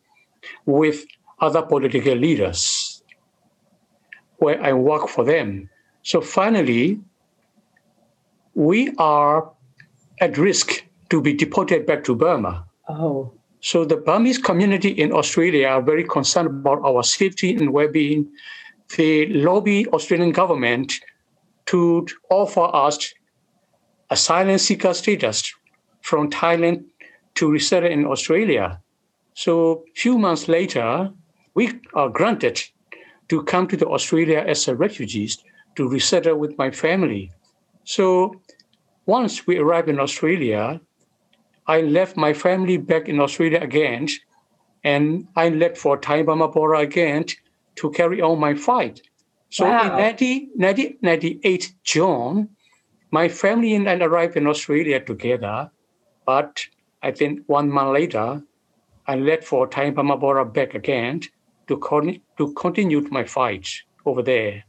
with 0.64 1.04
other 1.40 1.62
political 1.62 2.14
leaders 2.14 3.02
where 4.38 4.62
I 4.62 4.72
work 4.72 5.08
for 5.08 5.24
them. 5.24 5.68
So 6.02 6.20
finally, 6.20 7.00
we 8.54 8.94
are 8.98 9.50
at 10.20 10.38
risk 10.38 10.84
to 11.10 11.20
be 11.20 11.32
deported 11.32 11.86
back 11.86 12.04
to 12.04 12.14
Burma. 12.14 12.66
Oh, 12.88 13.32
So 13.66 13.84
the 13.84 13.96
Burmese 13.96 14.38
community 14.38 14.90
in 14.90 15.10
Australia 15.12 15.66
are 15.66 15.82
very 15.82 16.04
concerned 16.04 16.46
about 16.46 16.78
our 16.84 17.02
safety 17.02 17.52
and 17.52 17.72
well-being. 17.72 18.30
They 18.96 19.26
lobby 19.26 19.88
Australian 19.88 20.30
government 20.30 20.92
to 21.72 22.06
offer 22.30 22.70
us 22.72 23.12
asylum 24.08 24.58
seeker 24.58 24.94
status 24.94 25.52
from 26.00 26.30
Thailand 26.30 26.84
to 27.34 27.50
resettle 27.50 27.90
in 27.90 28.06
Australia. 28.06 28.80
So 29.34 29.82
a 29.90 29.94
few 29.96 30.16
months 30.16 30.46
later, 30.46 31.10
we 31.54 31.72
are 31.94 32.08
granted 32.08 32.62
to 33.30 33.42
come 33.42 33.66
to 33.66 33.86
Australia 33.88 34.44
as 34.46 34.68
a 34.68 34.76
refugees 34.76 35.42
to 35.74 35.88
resettle 35.88 36.36
with 36.38 36.56
my 36.56 36.70
family. 36.70 37.32
So 37.82 38.40
once 39.06 39.44
we 39.44 39.58
arrive 39.58 39.88
in 39.88 39.98
Australia, 39.98 40.80
I 41.66 41.80
left 41.80 42.16
my 42.16 42.32
family 42.32 42.76
back 42.76 43.08
in 43.08 43.20
Australia 43.20 43.60
again, 43.60 44.08
and 44.84 45.26
I 45.34 45.48
left 45.48 45.76
for 45.76 45.96
Thai 45.96 46.22
Burma 46.22 46.48
border 46.48 46.76
again 46.76 47.24
to 47.76 47.90
carry 47.90 48.20
on 48.20 48.38
my 48.38 48.54
fight. 48.54 49.02
So 49.50 49.64
wow. 49.64 49.98
in 49.98 50.14
1998 50.56 51.74
June, 51.82 52.50
my 53.10 53.28
family 53.28 53.74
and 53.74 53.88
I 53.88 53.94
arrived 53.94 54.36
in 54.36 54.46
Australia 54.46 55.00
together, 55.00 55.70
but 56.24 56.66
I 57.02 57.12
think 57.12 57.40
one 57.46 57.70
month 57.70 57.94
later, 57.94 58.42
I 59.06 59.16
left 59.16 59.44
for 59.44 59.66
Thai 59.66 59.90
Burma 59.90 60.16
border 60.16 60.44
back 60.44 60.74
again 60.74 61.22
to, 61.68 61.78
con- 61.78 62.20
to 62.38 62.52
continue 62.54 63.00
my 63.10 63.24
fight 63.24 63.68
over 64.04 64.22
there. 64.22 64.64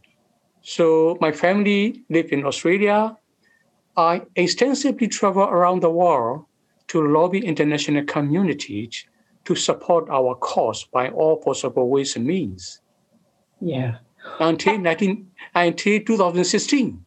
So 0.62 1.18
my 1.22 1.32
family 1.32 2.04
lived 2.10 2.32
in 2.32 2.46
Australia. 2.46 3.18
I 3.96 4.24
extensively 4.36 5.08
travel 5.08 5.44
around 5.44 5.82
the 5.82 5.89
world 5.89 6.46
to 6.88 7.01
lobby 7.01 7.46
international 7.46 8.03
communities 8.06 9.06
to 9.46 9.56
support 9.56 10.10
our 10.10 10.36
cause 10.36 10.84
by 10.84 11.10
all 11.10 11.38
possible 11.38 11.89
ways 11.89 12.15
and 12.15 12.25
means. 12.25 12.82
Yeah. 13.62 13.98
Until 14.39 14.75
uh, 14.75 14.77
19, 14.77 15.32
until 15.56 16.01
2016. 16.01 17.06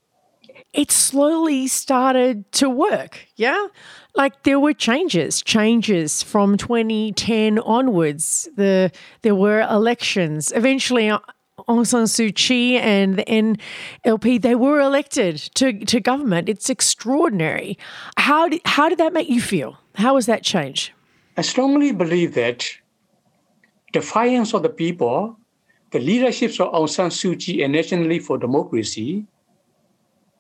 It 0.73 0.91
slowly 0.91 1.67
started 1.67 2.51
to 2.53 2.71
work, 2.71 3.27
yeah? 3.37 3.67
Like 4.15 4.45
there 4.45 4.61
were 4.61 4.73
changes, 4.73 5.43
changes 5.43 6.23
from 6.23 6.57
2010 6.57 7.59
onwards. 7.59 8.49
The 8.57 8.93
there 9.23 9.35
were 9.35 9.61
elections. 9.63 10.53
Eventually 10.55 11.11
uh, 11.11 11.19
Aung 11.69 11.87
San 11.87 12.05
Suu 12.05 12.35
Kyi 12.35 12.79
and 12.79 13.19
the 13.19 13.25
NLD, 13.25 14.41
they 14.43 14.55
were 14.55 14.81
elected 14.81 15.37
to, 15.55 15.85
to 15.85 16.01
government. 16.01 16.49
It's 16.49 16.71
extraordinary. 16.71 17.79
How 18.17 18.49
did, 18.49 18.61
how 18.65 18.89
did 18.89 18.99
that 18.99 19.13
make 19.13 19.29
you 19.29 19.41
feel? 19.41 19.79
How 19.97 20.15
was 20.15 20.27
that 20.27 20.43
change? 20.43 20.93
I 21.37 21.43
strongly 21.43 21.93
believe 21.93 22.35
that 22.35 22.67
defiance 23.93 24.55
of 24.55 24.63
the 24.63 24.69
people, 24.69 25.37
the 25.91 25.99
leaderships 25.99 26.61
of 26.61 26.73
Aung 26.73 26.89
San 26.89 27.11
Suu 27.11 27.39
Kyi 27.39 27.63
and 27.63 27.73
National 27.73 28.07
League 28.07 28.23
for 28.23 28.39
Democracy, 28.39 29.27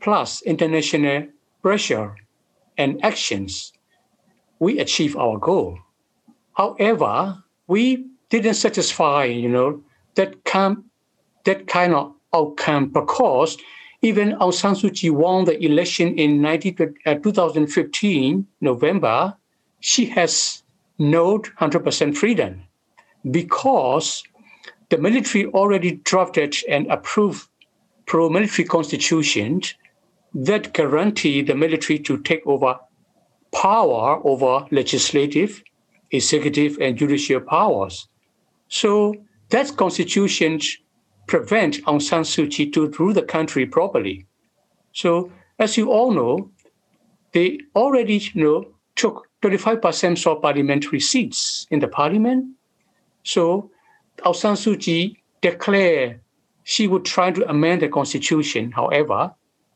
plus 0.00 0.42
international 0.42 1.26
pressure 1.62 2.16
and 2.78 3.04
actions, 3.04 3.72
we 4.58 4.78
achieve 4.78 5.16
our 5.16 5.38
goal. 5.38 5.78
However, 6.54 7.42
we 7.66 8.06
didn't 8.30 8.54
satisfy, 8.54 9.24
you 9.24 9.48
know, 9.48 9.82
that 10.14 10.44
come 10.44 10.89
that 11.50 11.66
kind 11.66 11.92
of 11.94 12.14
outcome 12.32 12.88
because 12.88 13.56
even 14.02 14.32
Aung 14.38 14.54
San 14.54 14.74
Suu 14.74 14.90
Kyi 14.96 15.10
won 15.10 15.44
the 15.44 15.56
election 15.62 16.16
in 16.16 16.40
19, 16.40 16.94
uh, 17.06 17.14
2015 17.14 18.46
November, 18.60 19.36
she 19.80 20.06
has 20.06 20.62
no 20.98 21.38
100% 21.38 22.16
freedom 22.16 22.62
because 23.30 24.22
the 24.90 24.98
military 24.98 25.46
already 25.46 25.92
drafted 26.10 26.56
and 26.68 26.86
approved 26.86 27.48
pro-military 28.06 28.66
constitutions 28.66 29.74
that 30.34 30.72
guarantee 30.72 31.42
the 31.42 31.54
military 31.54 31.98
to 31.98 32.18
take 32.22 32.46
over 32.46 32.78
power 33.52 34.20
over 34.24 34.66
legislative, 34.70 35.62
executive, 36.10 36.78
and 36.80 36.96
judicial 36.96 37.40
powers. 37.40 38.08
So 38.68 39.14
that 39.50 39.76
constitution 39.76 40.60
prevent 41.30 41.82
Aung 41.84 42.02
San 42.02 42.22
Suu 42.22 42.50
Kyi 42.50 42.70
to 42.70 42.88
rule 42.98 43.14
the 43.14 43.22
country 43.22 43.64
properly. 43.64 44.26
So, 44.92 45.30
as 45.60 45.76
you 45.76 45.90
all 45.90 46.10
know, 46.10 46.50
they 47.32 47.60
already 47.76 48.18
you 48.34 48.42
know, 48.42 48.66
took 48.96 49.28
35% 49.42 50.26
of 50.26 50.42
parliamentary 50.42 50.98
seats 50.98 51.68
in 51.70 51.78
the 51.78 51.86
parliament. 51.86 52.46
So, 53.22 53.70
Aung 54.26 54.34
San 54.34 54.56
Suu 54.56 54.78
Kyi 54.78 55.22
declared 55.40 56.20
she 56.64 56.88
would 56.88 57.04
try 57.04 57.30
to 57.30 57.48
amend 57.48 57.82
the 57.82 57.88
constitution, 57.88 58.72
however, 58.72 59.32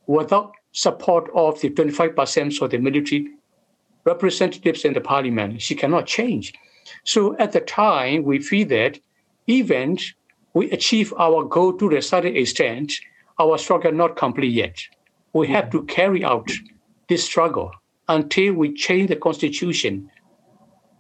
without 0.07 0.53
support 0.73 1.31
of 1.35 1.61
the 1.61 1.71
25% 1.71 2.61
of 2.61 2.71
the 2.71 2.79
military 2.79 3.29
representatives 4.05 4.85
in 4.85 4.93
the 4.93 5.01
parliament. 5.01 5.63
She 5.63 5.77
cannot 5.77 6.07
change. 6.07 6.53
So 7.05 7.37
at 7.39 7.53
the 7.53 7.61
time, 7.61 8.25
we 8.25 8.41
feel 8.41 8.67
that 8.69 8.99
even 9.47 9.99
we 10.55 10.71
achieve 10.71 11.13
our 11.19 11.45
goal 11.45 11.73
to 11.75 11.97
a 11.97 12.01
certain 12.01 12.37
extent, 12.37 12.93
our 13.39 13.59
struggle 13.59 13.93
not 13.93 14.17
complete 14.17 14.53
yet. 14.53 14.79
We 15.33 15.49
have 15.49 15.71
to 15.71 15.83
carry 15.85 16.25
out 16.25 16.49
this 17.09 17.25
struggle 17.25 17.73
until 18.09 18.55
we 18.55 18.73
change 18.73 19.09
the 19.09 19.17
constitution. 19.17 20.11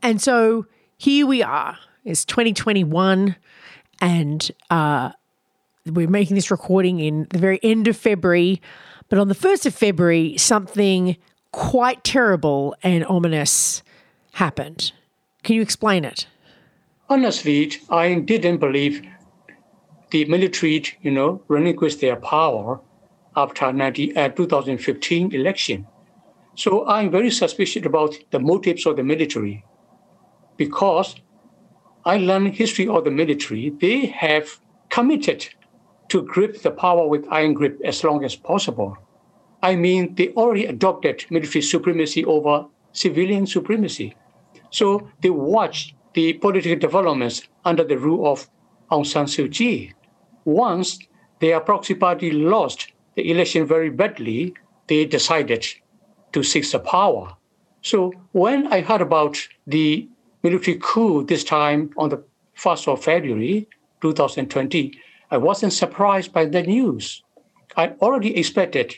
And 0.03 0.21
so 0.21 0.67
here 0.99 1.27
we 1.27 1.43
are. 1.43 1.79
It's 2.05 2.25
2021, 2.25 3.37
and 4.01 4.51
uh, 4.69 5.12
we're 5.87 6.09
making 6.09 6.35
this 6.35 6.51
recording 6.51 7.01
in 7.01 7.27
the 7.31 7.38
very 7.38 7.61
end 7.62 7.88
of 7.88 7.97
February. 7.97 8.61
But 9.09 9.19
on 9.19 9.29
the 9.29 9.35
1st 9.35 9.67
of 9.67 9.75
February, 9.75 10.37
something 10.37 11.17
quite 11.53 12.03
terrible 12.03 12.75
and 12.83 13.05
ominous 13.07 13.83
happened. 14.33 14.93
Can 15.45 15.57
you 15.57 15.62
explain 15.62 16.05
it? 16.05 16.27
Honestly, 17.09 17.71
I 17.90 18.14
didn't 18.14 18.59
believe 18.59 19.07
the 20.14 20.24
military, 20.27 20.81
you 21.03 21.11
know, 21.11 21.42
relinquished 21.48 22.00
their 22.00 22.14
power 22.14 22.81
after 23.35 23.72
90, 23.72 24.16
uh, 24.16 24.29
2015 24.29 25.35
election. 25.35 25.88
So 26.55 26.87
I'm 26.87 27.11
very 27.11 27.33
suspicious 27.33 27.85
about 27.85 28.14
the 28.31 28.38
motives 28.38 28.87
of 28.87 28.94
the 28.94 29.03
military 29.03 29.64
because 30.57 31.16
I 32.05 32.18
learned 32.18 32.55
history 32.55 32.87
of 32.87 33.03
the 33.03 33.11
military. 33.11 33.70
They 33.70 34.07
have 34.07 34.61
committed 34.88 35.48
to 36.11 36.22
grip 36.22 36.62
the 36.62 36.70
power 36.70 37.09
with 37.09 37.27
iron 37.29 37.55
grip 37.55 37.81
as 37.85 38.05
long 38.05 38.24
as 38.24 38.37
possible. 38.37 38.96
I 39.64 39.74
mean, 39.74 40.14
they 40.14 40.29
already 40.29 40.66
adopted 40.66 41.24
military 41.29 41.62
supremacy 41.62 42.24
over 42.24 42.66
civilian 42.92 43.48
supremacy. 43.48 44.14
So 44.70 45.11
they 45.22 45.31
watched 45.31 45.96
the 46.12 46.35
political 46.35 46.79
developments 46.79 47.42
under 47.64 47.83
the 47.83 47.98
rule 47.98 48.31
of 48.31 48.48
Aung 48.92 49.05
San 49.05 49.27
Suu 49.27 49.50
Kyi 49.50 49.92
once 50.44 50.98
their 51.40 51.61
proxy 51.61 51.94
party 51.94 52.30
lost 52.30 52.92
the 53.14 53.30
election 53.30 53.66
very 53.66 53.90
badly, 53.90 54.54
they 54.87 55.04
decided 55.04 55.66
to 56.33 56.42
seize 56.42 56.72
the 56.72 56.78
power. 56.78 57.37
So 57.83 58.12
when 58.33 58.72
I 58.72 58.80
heard 58.80 59.00
about 59.00 59.37
the 59.66 60.09
military 60.42 60.78
coup 60.80 61.24
this 61.24 61.44
time 61.44 61.90
on 61.96 62.09
the 62.09 62.24
1st 62.57 62.88
of 62.88 63.04
February 63.04 63.68
2020, 64.00 64.98
I 65.30 65.37
wasn't 65.37 65.72
surprised 65.72 66.33
by 66.33 66.46
the 66.46 66.62
news. 66.62 67.22
I 67.76 67.88
already 68.00 68.37
expected 68.37 68.94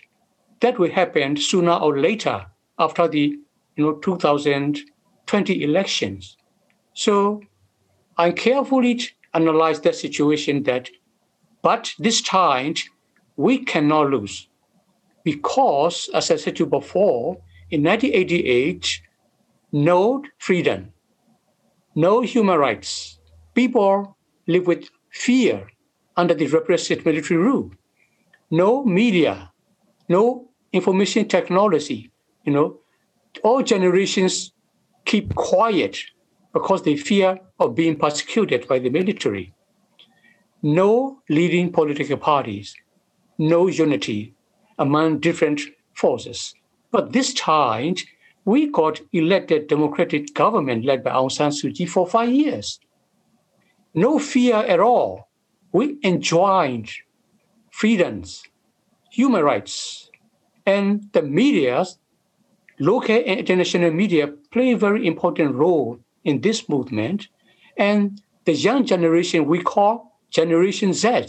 that 0.60 0.78
would 0.78 0.92
happen 0.92 1.36
sooner 1.36 1.72
or 1.72 1.98
later 1.98 2.46
after 2.78 3.08
the 3.08 3.38
you 3.76 3.84
know 3.84 3.94
2020 3.94 5.62
elections. 5.62 6.36
So 6.94 7.42
I 8.16 8.32
carefully 8.32 9.00
analyzed 9.34 9.82
the 9.82 9.92
situation 9.92 10.62
that 10.64 10.88
but 11.66 11.94
this 11.98 12.22
time, 12.22 12.74
we 13.36 13.58
cannot 13.58 14.10
lose 14.10 14.46
because, 15.24 16.08
as 16.14 16.30
I 16.30 16.36
said 16.36 16.54
to 16.54 16.62
you 16.62 16.70
before, 16.70 17.38
in 17.72 17.82
1988, 17.82 19.02
no 19.72 20.22
freedom, 20.38 20.92
no 21.96 22.20
human 22.20 22.56
rights. 22.56 23.18
People 23.56 24.16
live 24.46 24.68
with 24.68 24.90
fear 25.10 25.66
under 26.16 26.34
the 26.34 26.46
repressive 26.46 27.04
military 27.04 27.40
rule. 27.40 27.72
No 28.48 28.84
media, 28.84 29.50
no 30.08 30.48
information 30.72 31.26
technology. 31.26 32.12
You 32.44 32.52
know, 32.52 32.78
all 33.42 33.64
generations 33.64 34.52
keep 35.04 35.34
quiet 35.34 35.98
because 36.52 36.82
they 36.82 36.96
fear 36.96 37.40
of 37.58 37.74
being 37.74 37.96
persecuted 37.96 38.68
by 38.68 38.78
the 38.78 38.90
military 38.90 39.55
no 40.66 41.22
leading 41.28 41.70
political 41.70 42.16
parties, 42.16 42.74
no 43.38 43.68
unity 43.68 44.34
among 44.80 45.20
different 45.20 45.60
forces. 45.94 46.54
But 46.90 47.12
this 47.12 47.32
time, 47.32 47.94
we 48.44 48.66
got 48.66 49.00
elected 49.12 49.68
democratic 49.68 50.34
government 50.34 50.84
led 50.84 51.04
by 51.04 51.12
Aung 51.12 51.30
San 51.30 51.52
Suu 51.52 51.72
Kyi 51.72 51.86
for 51.86 52.04
five 52.04 52.30
years. 52.30 52.80
No 53.94 54.18
fear 54.18 54.56
at 54.56 54.80
all. 54.80 55.28
We 55.70 55.98
enjoyed 56.02 56.90
freedoms, 57.70 58.42
human 59.12 59.44
rights, 59.44 60.10
and 60.66 61.08
the 61.12 61.22
media, 61.22 61.84
local 62.80 63.14
and 63.14 63.38
international 63.38 63.92
media, 63.92 64.26
play 64.50 64.72
a 64.72 64.76
very 64.76 65.06
important 65.06 65.54
role 65.54 66.00
in 66.24 66.40
this 66.40 66.68
movement. 66.68 67.28
And 67.76 68.20
the 68.46 68.52
young 68.52 68.84
generation 68.84 69.46
we 69.46 69.62
call 69.62 70.15
Generation 70.36 70.92
Z, 70.92 71.26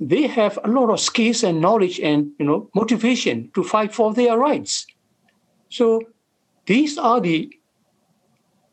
they 0.00 0.26
have 0.26 0.58
a 0.64 0.68
lot 0.68 0.88
of 0.90 0.98
skills 0.98 1.44
and 1.44 1.60
knowledge 1.60 2.00
and 2.00 2.32
you 2.38 2.46
know 2.46 2.70
motivation 2.74 3.50
to 3.54 3.62
fight 3.62 3.92
for 3.94 4.14
their 4.14 4.38
rights. 4.38 4.86
So 5.68 6.00
these 6.64 6.96
are 6.96 7.20
the 7.20 7.52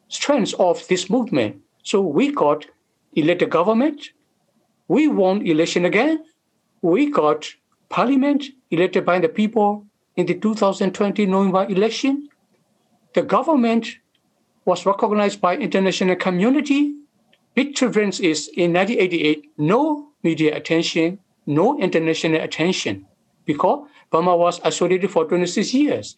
strengths 0.07 0.53
of 0.53 0.87
this 0.87 1.09
movement. 1.09 1.57
So 1.83 1.99
we 2.01 2.31
got 2.31 2.65
elected 3.13 3.49
government, 3.49 3.99
we 4.87 5.07
won 5.09 5.45
election 5.45 5.83
again, 5.85 6.23
we 6.81 7.11
got 7.11 7.49
parliament 7.89 8.45
elected 8.69 9.05
by 9.05 9.19
the 9.19 9.29
people 9.29 9.85
in 10.15 10.25
the 10.27 10.35
2020 10.35 11.25
November 11.25 11.65
election. 11.69 12.29
The 13.15 13.21
government 13.21 13.97
was 14.63 14.85
recognized 14.85 15.41
by 15.41 15.57
international 15.57 16.15
community. 16.15 17.00
Big 17.53 17.75
difference 17.75 18.19
is 18.19 18.47
in 18.55 18.73
1988, 18.73 19.51
no 19.57 20.09
media 20.23 20.55
attention, 20.55 21.19
no 21.45 21.77
international 21.79 22.41
attention, 22.41 23.05
because 23.45 23.87
Burma 24.09 24.35
was 24.35 24.61
isolated 24.63 25.09
for 25.11 25.25
26 25.25 25.73
years. 25.73 26.15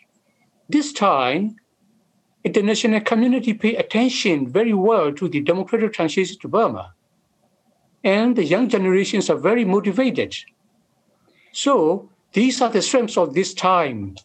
This 0.69 0.93
time, 0.93 1.55
international 2.43 3.01
community 3.01 3.53
pay 3.53 3.75
attention 3.75 4.51
very 4.51 4.73
well 4.73 5.11
to 5.13 5.27
the 5.27 5.39
democratic 5.39 5.93
transition 5.93 6.37
to 6.41 6.47
Burma. 6.47 6.93
And 8.03 8.35
the 8.35 8.43
young 8.43 8.67
generations 8.67 9.29
are 9.29 9.37
very 9.37 9.65
motivated. 9.65 10.35
So 11.51 12.09
these 12.33 12.61
are 12.61 12.69
the 12.69 12.81
strengths 12.81 13.17
of 13.17 13.33
this 13.33 13.53
time. 13.53 14.15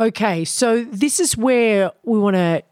Okay, 0.00 0.44
so 0.44 0.84
this 0.84 1.20
is 1.20 1.36
where 1.36 1.92
we 2.02 2.18
want 2.18 2.34
to 2.34 2.62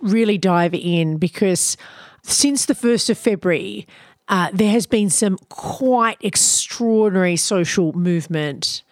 really 0.00 0.38
dive 0.38 0.74
in 0.74 1.18
because 1.18 1.76
since 2.22 2.66
the 2.66 2.74
1st 2.74 3.10
of 3.10 3.18
February, 3.18 3.86
uh, 4.28 4.50
there 4.52 4.70
has 4.70 4.86
been 4.86 5.10
some 5.10 5.36
quite 5.48 6.18
extraordinary 6.20 7.36
social 7.36 7.92
movement 7.92 8.82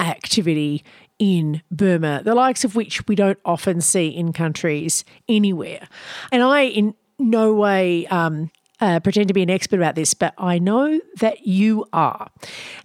activity 0.00 0.84
in 1.18 1.62
Burma, 1.70 2.22
the 2.24 2.34
likes 2.34 2.64
of 2.64 2.76
which 2.76 3.06
we 3.08 3.14
don't 3.14 3.38
often 3.44 3.80
see 3.80 4.08
in 4.08 4.32
countries 4.32 5.04
anywhere. 5.28 5.88
And 6.30 6.42
I, 6.42 6.62
in 6.62 6.94
no 7.18 7.54
way, 7.54 8.06
um, 8.08 8.50
uh, 8.80 9.00
pretend 9.00 9.28
to 9.28 9.34
be 9.34 9.42
an 9.42 9.50
expert 9.50 9.76
about 9.76 9.94
this, 9.94 10.12
but 10.12 10.34
I 10.36 10.58
know 10.58 11.00
that 11.20 11.46
you 11.46 11.86
are. 11.92 12.30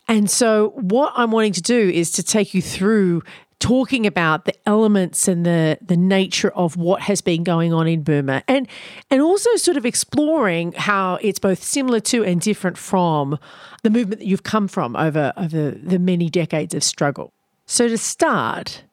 And 0.08 0.30
so, 0.30 0.70
what 0.76 1.12
I'm 1.16 1.32
wanting 1.32 1.54
to 1.54 1.62
do 1.62 1.90
is 1.90 2.12
to 2.14 2.24
take 2.24 2.54
you 2.54 2.62
through 2.62 3.24
talking 3.62 4.08
about 4.08 4.46
the 4.46 4.54
elements 4.68 5.28
and 5.28 5.46
the 5.46 5.78
the 5.82 5.96
nature 5.96 6.50
of 6.50 6.76
what 6.76 7.04
has 7.04 7.22
been 7.22 7.44
going 7.44 7.72
on 7.72 7.88
in 7.88 8.02
Burma 8.02 8.44
and 8.48 8.68
and 9.10 9.22
also 9.22 9.56
sort 9.56 9.78
of 9.78 9.86
exploring 9.86 10.74
how 10.74 11.20
it's 11.22 11.40
both 11.40 11.64
similar 11.64 12.00
to 12.02 12.26
and 12.26 12.42
different 12.42 12.78
from 12.78 13.38
the 13.84 13.92
movement 13.92 14.20
that 14.20 14.28
you've 14.28 14.44
come 14.44 14.68
from 14.68 14.96
over 14.96 15.32
over 15.38 15.72
the 15.72 16.00
many 16.00 16.30
decades 16.30 16.74
of 16.74 16.84
struggle. 16.84 17.32
So 17.68 17.88
to 17.88 17.98
start, 17.98 18.84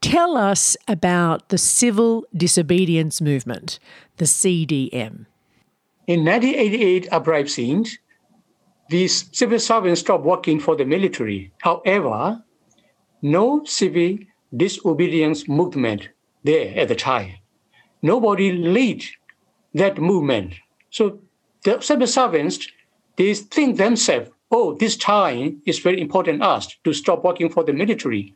tell 0.00 0.36
us 0.36 0.76
about 0.86 1.48
the 1.48 1.58
civil 1.58 2.24
disobedience 2.34 3.20
movement, 3.20 3.80
the 4.18 4.24
CDM. 4.24 5.26
In 6.06 6.24
1988 6.24 7.12
uprising, 7.12 7.86
these 8.88 9.28
civil 9.32 9.58
servants 9.58 10.00
stopped 10.00 10.24
working 10.24 10.60
for 10.60 10.76
the 10.76 10.84
military. 10.84 11.52
However, 11.58 12.42
no 13.22 13.64
civil 13.64 14.18
disobedience 14.54 15.48
movement 15.48 16.08
there 16.44 16.76
at 16.76 16.88
the 16.88 16.94
time. 16.94 17.34
Nobody 18.02 18.52
lead 18.52 19.04
that 19.74 19.98
movement. 19.98 20.54
So 20.90 21.20
the 21.64 21.80
civil 21.80 22.06
servants, 22.06 22.66
they 23.16 23.32
think 23.34 23.76
themselves, 23.76 24.30
oh, 24.50 24.74
this 24.74 24.96
time 24.96 25.62
is 25.64 25.78
very 25.78 26.00
important 26.00 26.42
us 26.42 26.76
to 26.84 26.92
stop 26.92 27.24
working 27.24 27.48
for 27.48 27.64
the 27.64 27.72
military. 27.72 28.34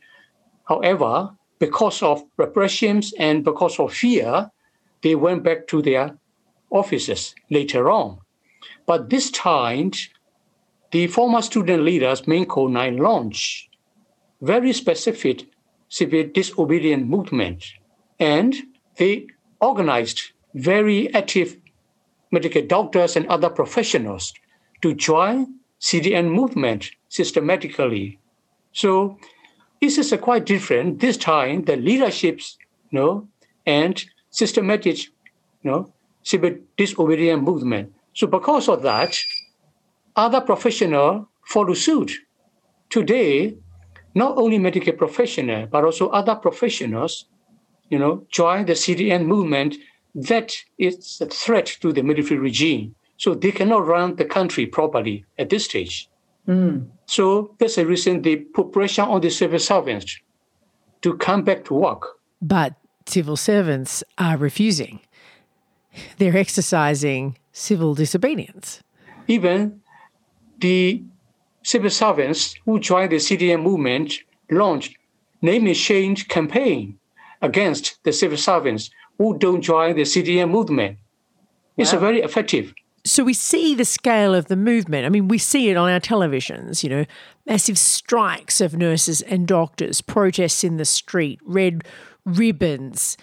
However, 0.63 1.31
because 1.59 2.01
of 2.01 2.23
repressions 2.37 3.13
and 3.19 3.43
because 3.43 3.79
of 3.79 3.93
fear, 3.93 4.49
they 5.01 5.15
went 5.15 5.43
back 5.43 5.67
to 5.67 5.81
their 5.81 6.17
offices 6.71 7.35
later 7.49 7.89
on. 7.89 8.19
But 8.85 9.09
this 9.09 9.29
time, 9.31 9.91
the 10.91 11.07
former 11.07 11.41
student 11.41 11.83
leaders, 11.83 12.27
Min 12.27 12.45
Ko 12.45 12.67
Naing 12.67 12.99
launched 12.99 13.66
very 14.41 14.73
specific 14.73 15.47
civil 15.89 16.25
disobedience 16.33 17.05
movement. 17.05 17.63
And 18.19 18.55
they 18.97 19.27
organized 19.61 20.31
very 20.53 21.13
active 21.13 21.57
medical 22.31 22.61
doctors 22.61 23.15
and 23.15 23.27
other 23.27 23.49
professionals 23.49 24.33
to 24.81 24.93
join 24.93 25.55
CDM 25.79 26.31
movement 26.31 26.91
systematically. 27.09 28.19
So 28.73 29.17
this 29.81 29.97
is 29.97 30.13
quite 30.21 30.45
different. 30.45 30.99
This 30.99 31.17
time, 31.17 31.65
the 31.65 31.77
leaderships, 31.77 32.57
you 32.91 32.99
know, 32.99 33.27
and 33.65 34.03
systematic, 34.29 35.05
you 35.63 35.71
know, 35.71 35.93
civil 36.23 36.55
disobedience 36.75 37.41
movement. 37.41 37.93
So 38.13 38.27
because 38.27 38.67
of 38.67 38.81
that, 38.83 39.17
other 40.15 40.41
professionals 40.41 41.27
follow 41.45 41.73
suit. 41.73 42.11
Today, 42.89 43.55
not 44.17 44.37
only 44.37 44.57
medical 44.57 44.93
professionals, 44.93 45.69
but 45.71 45.83
also 45.85 46.09
other 46.09 46.35
professionals, 46.35 47.25
you 47.89 47.99
know, 47.99 48.25
join 48.31 48.65
the 48.65 48.73
CDM 48.73 49.25
movement 49.25 49.75
that 50.15 50.55
is 50.77 51.21
a 51.21 51.27
threat 51.27 51.67
to 51.81 51.93
the 51.93 52.01
military 52.01 52.39
regime. 52.39 52.95
So 53.17 53.35
they 53.35 53.51
cannot 53.51 53.85
run 53.85 54.15
the 54.15 54.25
country 54.25 54.65
properly 54.65 55.25
at 55.37 55.49
this 55.49 55.65
stage. 55.65 56.09
Mm. 56.47 56.87
So 57.05 57.55
that's 57.59 57.75
the 57.75 57.85
reason 57.85 58.21
they 58.21 58.37
put 58.37 58.71
pressure 58.71 59.03
on 59.03 59.21
the 59.21 59.29
civil 59.29 59.59
servants 59.59 60.19
to 61.01 61.17
come 61.17 61.43
back 61.43 61.65
to 61.65 61.73
work. 61.75 62.17
But 62.41 62.73
civil 63.05 63.37
servants 63.37 64.03
are 64.17 64.37
refusing. 64.37 64.99
They're 66.17 66.37
exercising 66.37 67.37
civil 67.51 67.93
disobedience. 67.95 68.81
Even 69.27 69.81
the 70.59 71.03
civil 71.67 71.89
servants 71.89 72.55
who 72.63 72.79
joined 72.79 73.11
the 73.11 73.17
CDM 73.17 73.61
movement 73.61 74.13
launched 74.49 74.95
name 75.41 75.73
change 75.73 76.29
campaign 76.29 76.97
against 77.41 78.01
the 78.05 78.13
civil 78.13 78.37
servants 78.37 78.89
who 79.17 79.37
don't 79.37 79.61
join 79.61 79.95
the 79.97 80.03
CDM 80.03 80.49
movement. 80.49 80.97
Wow. 81.75 81.83
It's 81.83 81.91
very 81.91 82.21
effective. 82.21 82.73
So 83.03 83.25
we 83.25 83.33
see 83.33 83.75
the 83.75 83.83
scale 83.83 84.33
of 84.33 84.47
the 84.47 84.55
movement. 84.55 85.05
I 85.05 85.09
mean, 85.09 85.27
we 85.27 85.37
see 85.37 85.69
it 85.69 85.75
on 85.75 85.89
our 85.89 85.99
televisions, 85.99 86.83
you 86.83 86.89
know, 86.89 87.05
massive 87.45 87.77
strikes 87.77 88.61
of 88.61 88.77
nurses 88.77 89.21
and 89.21 89.45
doctors, 89.45 89.99
protests 89.99 90.63
in 90.63 90.77
the 90.77 90.85
street, 90.85 91.39
red 91.45 91.83
ribbons, 92.25 93.17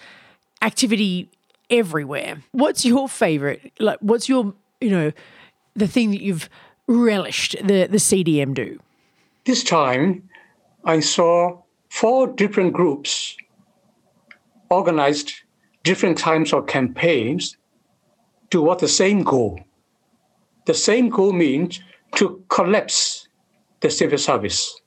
activity 0.61 1.31
everywhere. 1.71 2.43
What's 2.51 2.85
your 2.85 3.09
favorite? 3.09 3.71
Like 3.79 3.97
what's 4.01 4.29
your, 4.29 4.53
you 4.81 4.91
know, 4.91 5.11
the 5.75 5.87
thing 5.87 6.11
that 6.11 6.21
you've 6.21 6.47
relished 6.87 7.55
the, 7.63 7.87
the 7.87 7.97
CDM 7.97 8.53
do? 8.53 8.79
This 9.45 9.63
time, 9.63 10.29
I 10.83 10.99
saw 10.99 11.61
four 11.89 12.27
different 12.27 12.73
groups 12.73 13.35
organized 14.69 15.33
different 15.83 16.17
types 16.17 16.51
of 16.53 16.67
campaigns 16.67 17.57
toward 18.49 18.79
the 18.79 18.87
same 18.87 19.23
goal. 19.23 19.59
The 20.65 20.73
same 20.73 21.09
goal 21.09 21.33
means 21.33 21.79
to 22.15 22.43
collapse 22.49 23.27
the 23.81 23.89
civil 23.89 24.17
service. 24.17 24.81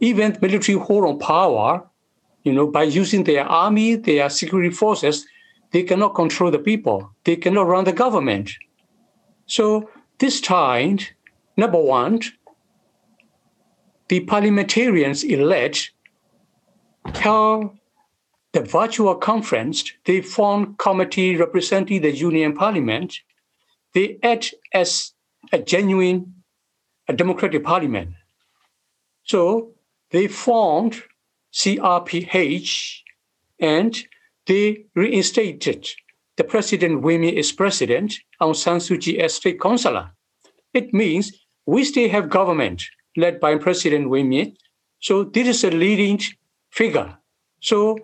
Even 0.00 0.38
military 0.40 0.78
hold 0.78 1.04
on 1.04 1.18
power, 1.18 1.86
you 2.44 2.52
know, 2.52 2.66
by 2.66 2.84
using 2.84 3.24
their 3.24 3.44
army, 3.44 3.96
their 3.96 4.30
security 4.30 4.70
forces, 4.70 5.26
they 5.72 5.82
cannot 5.82 6.14
control 6.14 6.50
the 6.50 6.58
people. 6.58 7.10
They 7.24 7.36
cannot 7.36 7.66
run 7.66 7.84
the 7.84 7.92
government. 7.92 8.52
So 9.46 9.90
this 10.18 10.40
time, 10.40 10.98
number 11.56 11.78
one, 11.78 12.20
the 14.08 14.20
parliamentarians 14.20 15.22
elect 15.22 15.92
held 17.14 17.76
the 18.52 18.60
virtual 18.62 19.14
conference. 19.14 19.92
They 20.04 20.20
formed 20.20 20.78
committee 20.78 21.36
representing 21.36 22.02
the 22.02 22.10
Union 22.10 22.54
Parliament. 22.54 23.20
They 23.94 24.18
act 24.22 24.54
as 24.72 25.12
a 25.52 25.58
genuine 25.58 26.34
a 27.08 27.12
democratic 27.14 27.64
parliament. 27.64 28.10
So 29.24 29.72
they 30.10 30.28
formed 30.28 31.02
CRPH 31.52 33.00
and 33.58 33.96
they 34.46 34.84
reinstated 34.94 35.88
the 36.38 36.44
president 36.44 37.02
women 37.02 37.34
is 37.34 37.50
president, 37.52 38.14
Aung 38.40 38.54
San 38.54 38.78
Suu 38.78 38.98
Kyi 38.98 39.20
as 39.20 39.34
state 39.34 39.60
counsellor. 39.60 40.12
It 40.72 40.94
means 40.94 41.32
we 41.66 41.84
still 41.84 42.08
have 42.08 42.30
government 42.30 42.82
led 43.16 43.40
by 43.40 43.56
President 43.56 44.08
Win 44.08 44.30
Myint. 44.30 44.56
So 45.00 45.24
this 45.24 45.48
is 45.48 45.64
a 45.64 45.70
leading 45.70 46.20
figure. 46.70 47.18
So 47.60 47.98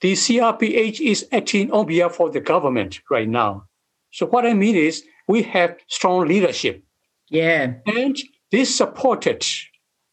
the 0.00 0.12
CRPH 0.12 1.00
is 1.00 1.26
acting 1.32 1.72
on 1.72 1.86
behalf 1.86 2.20
of 2.20 2.32
the 2.32 2.40
government 2.40 3.00
right 3.10 3.28
now. 3.28 3.64
So 4.12 4.26
what 4.26 4.46
I 4.46 4.54
mean 4.54 4.76
is 4.76 5.04
we 5.26 5.42
have 5.42 5.76
strong 5.88 6.26
leadership 6.26 6.82
Yeah. 7.28 7.74
And 7.86 8.16
this 8.50 8.76
supported 8.76 9.44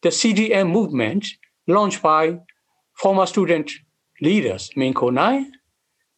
the 0.01 0.09
CDM 0.09 0.71
movement 0.71 1.25
launched 1.67 2.01
by 2.01 2.39
former 2.93 3.25
student 3.25 3.71
leaders, 4.21 4.69
Min 4.75 4.93
Ko 4.93 5.09
Naing. 5.09 5.51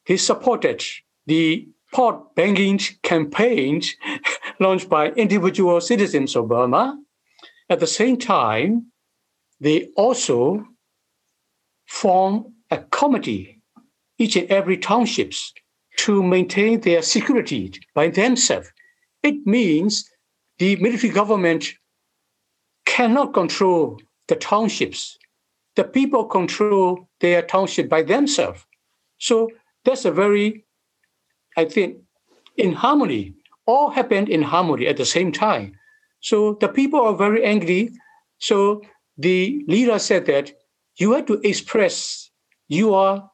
He 0.05 0.17
supported 0.17 0.83
the 1.29 1.67
pot 1.93 2.35
banging 2.35 2.79
campaigns 3.03 3.95
launched 4.59 4.89
by 4.89 5.09
individual 5.11 5.79
citizens 5.79 6.35
of 6.35 6.49
Burma. 6.49 6.99
At 7.69 7.79
the 7.79 7.87
same 7.87 8.17
time, 8.17 8.91
they 9.59 9.89
also 9.95 10.65
form 11.87 12.53
a 12.71 12.79
committee, 12.79 13.61
each 14.17 14.35
and 14.35 14.49
every 14.49 14.77
townships, 14.77 15.53
to 15.97 16.23
maintain 16.23 16.81
their 16.81 17.01
security 17.01 17.71
by 17.93 18.09
themselves. 18.09 18.71
It 19.21 19.45
means 19.45 20.09
the 20.57 20.75
military 20.77 21.11
government 21.13 21.73
cannot 22.85 23.33
control 23.33 23.99
the 24.27 24.35
townships. 24.35 25.17
The 25.75 25.83
people 25.83 26.25
control 26.25 27.09
their 27.19 27.41
township 27.41 27.89
by 27.89 28.03
themselves. 28.03 28.65
So 29.19 29.49
that's 29.85 30.05
a 30.05 30.11
very, 30.11 30.65
I 31.59 31.65
think, 31.65 31.97
in 32.55 32.71
harmony. 32.73 33.33
All 33.65 33.89
happened 33.89 34.29
in 34.29 34.41
harmony 34.41 34.87
at 34.87 34.97
the 34.97 35.05
same 35.05 35.31
time. 35.31 35.73
So 36.21 36.57
the 36.61 36.69
people 36.69 37.01
are 37.01 37.15
very 37.15 37.43
angry. 37.43 37.91
So 38.39 38.81
the 39.17 39.63
leader 39.67 39.99
said 39.99 40.25
that 40.27 40.53
you 40.97 41.13
have 41.13 41.25
to 41.27 41.39
express 41.43 42.31
your 42.67 43.29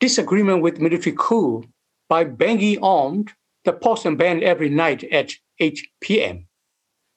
disagreement 0.00 0.62
with 0.62 0.80
military 0.80 1.14
coup 1.16 1.64
by 2.08 2.24
banging 2.24 2.78
on 2.80 3.26
the 3.64 3.72
post 3.72 4.06
and 4.06 4.18
ban 4.18 4.42
every 4.42 4.68
night 4.68 5.04
at 5.04 5.32
8 5.60 5.80
p.m. 6.00 6.46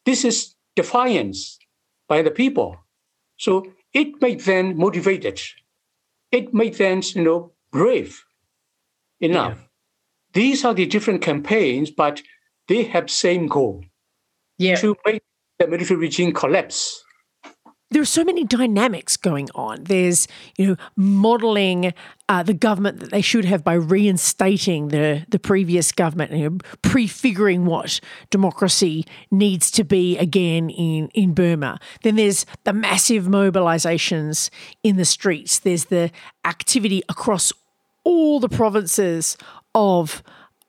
This 0.05 0.23
is 0.25 0.55
defiance 0.75 1.57
by 2.07 2.21
the 2.21 2.31
people. 2.31 2.77
So 3.37 3.65
it 3.93 4.21
made 4.21 4.41
them 4.41 4.77
motivated. 4.77 5.41
It 6.31 6.53
made 6.53 6.75
them, 6.75 7.01
you 7.15 7.23
know, 7.23 7.51
brave 7.71 8.23
enough. 9.19 9.57
Yeah. 9.57 9.70
These 10.33 10.63
are 10.65 10.73
the 10.73 10.85
different 10.85 11.21
campaigns, 11.21 11.91
but 11.91 12.21
they 12.67 12.83
have 12.83 13.09
same 13.09 13.47
goal. 13.47 13.83
Yeah. 14.57 14.75
To 14.75 14.95
make 15.05 15.23
the 15.59 15.67
military 15.67 15.99
regime 15.99 16.33
collapse 16.33 17.03
there 17.91 18.01
are 18.01 18.05
so 18.05 18.23
many 18.23 18.45
dynamics 18.45 19.17
going 19.17 19.49
on. 19.53 19.83
There's, 19.83 20.27
you 20.57 20.65
know, 20.65 20.75
modelling 20.95 21.93
uh, 22.29 22.41
the 22.41 22.53
government 22.53 23.01
that 23.01 23.11
they 23.11 23.21
should 23.21 23.43
have 23.45 23.63
by 23.63 23.73
reinstating 23.73 24.87
the 24.87 25.25
the 25.29 25.39
previous 25.39 25.91
government, 25.91 26.31
you 26.31 26.49
know, 26.49 26.57
prefiguring 26.81 27.65
what 27.65 27.99
democracy 28.29 29.05
needs 29.29 29.69
to 29.71 29.83
be 29.83 30.17
again 30.17 30.69
in 30.69 31.09
in 31.09 31.33
Burma. 31.33 31.79
Then 32.03 32.15
there's 32.15 32.45
the 32.63 32.73
massive 32.73 33.25
mobilizations 33.25 34.49
in 34.83 34.95
the 34.95 35.05
streets. 35.05 35.59
There's 35.59 35.85
the 35.85 36.11
activity 36.45 37.03
across 37.09 37.51
all 38.03 38.39
the 38.39 38.49
provinces 38.49 39.37
of 39.75 40.23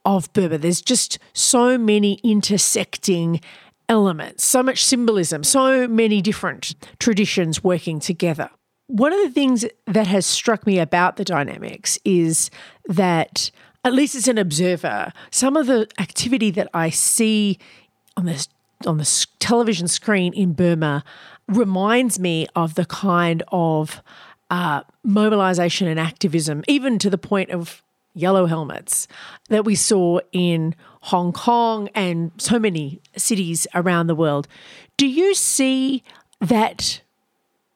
of 0.04 0.32
Burma. 0.32 0.58
There's 0.58 0.82
just 0.82 1.18
so 1.32 1.78
many 1.78 2.14
intersecting 2.24 3.40
elements, 3.88 4.44
so 4.44 4.62
much 4.62 4.84
symbolism, 4.84 5.44
so 5.44 5.86
many 5.86 6.20
different 6.20 6.74
traditions 6.98 7.62
working 7.62 8.00
together. 8.00 8.50
One 8.88 9.12
of 9.12 9.20
the 9.20 9.30
things 9.30 9.64
that 9.86 10.06
has 10.06 10.26
struck 10.26 10.66
me 10.66 10.78
about 10.78 11.16
the 11.16 11.24
dynamics 11.24 11.98
is 12.04 12.50
that, 12.86 13.50
at 13.84 13.92
least 13.92 14.14
as 14.14 14.28
an 14.28 14.38
observer, 14.38 15.12
some 15.30 15.56
of 15.56 15.66
the 15.66 15.88
activity 15.98 16.50
that 16.50 16.68
I 16.74 16.90
see 16.90 17.58
on 18.16 18.26
this 18.26 18.48
on 18.84 18.98
the 18.98 19.26
television 19.38 19.86
screen 19.86 20.32
in 20.34 20.54
Burma 20.54 21.04
reminds 21.46 22.18
me 22.18 22.48
of 22.56 22.74
the 22.74 22.84
kind 22.84 23.44
of 23.52 24.02
uh, 24.50 24.82
mobilization 25.04 25.86
and 25.86 26.00
activism, 26.00 26.64
even 26.66 26.98
to 26.98 27.08
the 27.08 27.18
point 27.18 27.50
of 27.50 27.82
yellow 28.14 28.46
helmets 28.46 29.08
that 29.48 29.64
we 29.64 29.74
saw 29.74 30.20
in 30.32 30.74
Hong 31.02 31.32
Kong 31.32 31.88
and 31.94 32.30
so 32.38 32.58
many 32.58 33.00
cities 33.16 33.66
around 33.74 34.06
the 34.06 34.14
world. 34.14 34.46
Do 34.96 35.06
you 35.06 35.34
see 35.34 36.02
that 36.40 37.00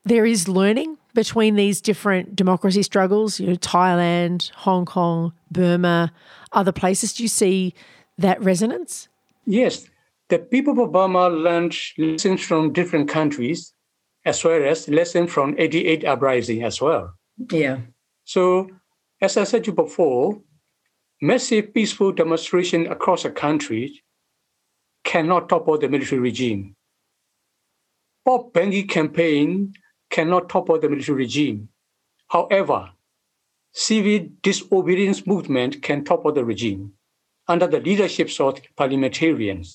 there 0.05 0.27
is 0.27 0.49
learning 0.49 0.99
between 1.15 1.57
these 1.57 1.81
different 1.81 2.37
democracy 2.37 2.83
struggles, 2.83 3.41
you 3.41 3.49
know, 3.49 3.57
Thailand, 3.57 4.51
Hong 4.51 4.85
Kong, 4.85 5.33
Burma, 5.51 6.13
other 6.53 6.73
places? 6.73 7.15
Do 7.15 7.23
you 7.23 7.29
see 7.29 7.75
that 8.19 8.41
resonance? 8.43 9.09
Yes. 9.47 9.89
The 10.29 10.39
people 10.39 10.79
of 10.81 10.93
Burma 10.93 11.29
learned 11.29 11.77
lessons 11.97 12.43
from 12.43 12.73
different 12.73 13.09
countries 13.09 13.73
as 14.25 14.43
well 14.45 14.63
as 14.65 14.89
lessons 14.89 15.33
from 15.33 15.55
88 15.57 16.05
uprising 16.05 16.65
as 16.65 16.81
well. 16.81 17.15
Yeah. 17.51 17.79
So 18.25 18.69
as 19.21 19.37
I 19.37 19.45
said 19.45 19.65
to 19.65 19.71
you 19.71 19.75
before, 19.75 20.41
massive 21.21 21.73
peaceful 21.73 22.13
demonstration 22.13 22.87
across 22.87 23.23
the 23.23 23.31
country 23.31 24.03
cannot 25.05 25.49
topple 25.49 25.79
the 25.79 25.89
military 25.89 26.21
regime. 26.21 26.75
pot 28.25 28.53
banging 28.53 28.89
campaign 28.89 29.73
cannot 30.11 30.49
topple 30.49 30.79
the 30.81 30.89
military 30.89 31.19
regime. 31.19 31.69
However, 32.29 32.91
civil 33.73 34.29
disobedience 34.43 35.27
movement 35.27 35.83
can 35.83 36.05
topple 36.05 36.33
the 36.33 36.45
regime 36.45 36.93
under 37.47 37.67
the 37.67 37.81
leadership 37.81 38.29
of 38.41 38.61
parliamentarians. 38.77 39.75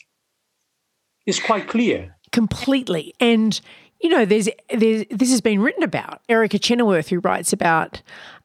It's 1.25 1.39
quite 1.39 1.67
clear. 1.67 2.17
Completely. 2.31 3.13
And 3.19 3.59
you 4.01 4.09
know, 4.09 4.25
there's, 4.25 4.49
there's 4.75 5.05
this 5.11 5.29
has 5.29 5.41
been 5.41 5.61
written 5.61 5.83
about. 5.83 6.21
Erica 6.27 6.57
Chenoweth, 6.57 7.09
who 7.09 7.19
writes 7.19 7.53
about 7.53 8.01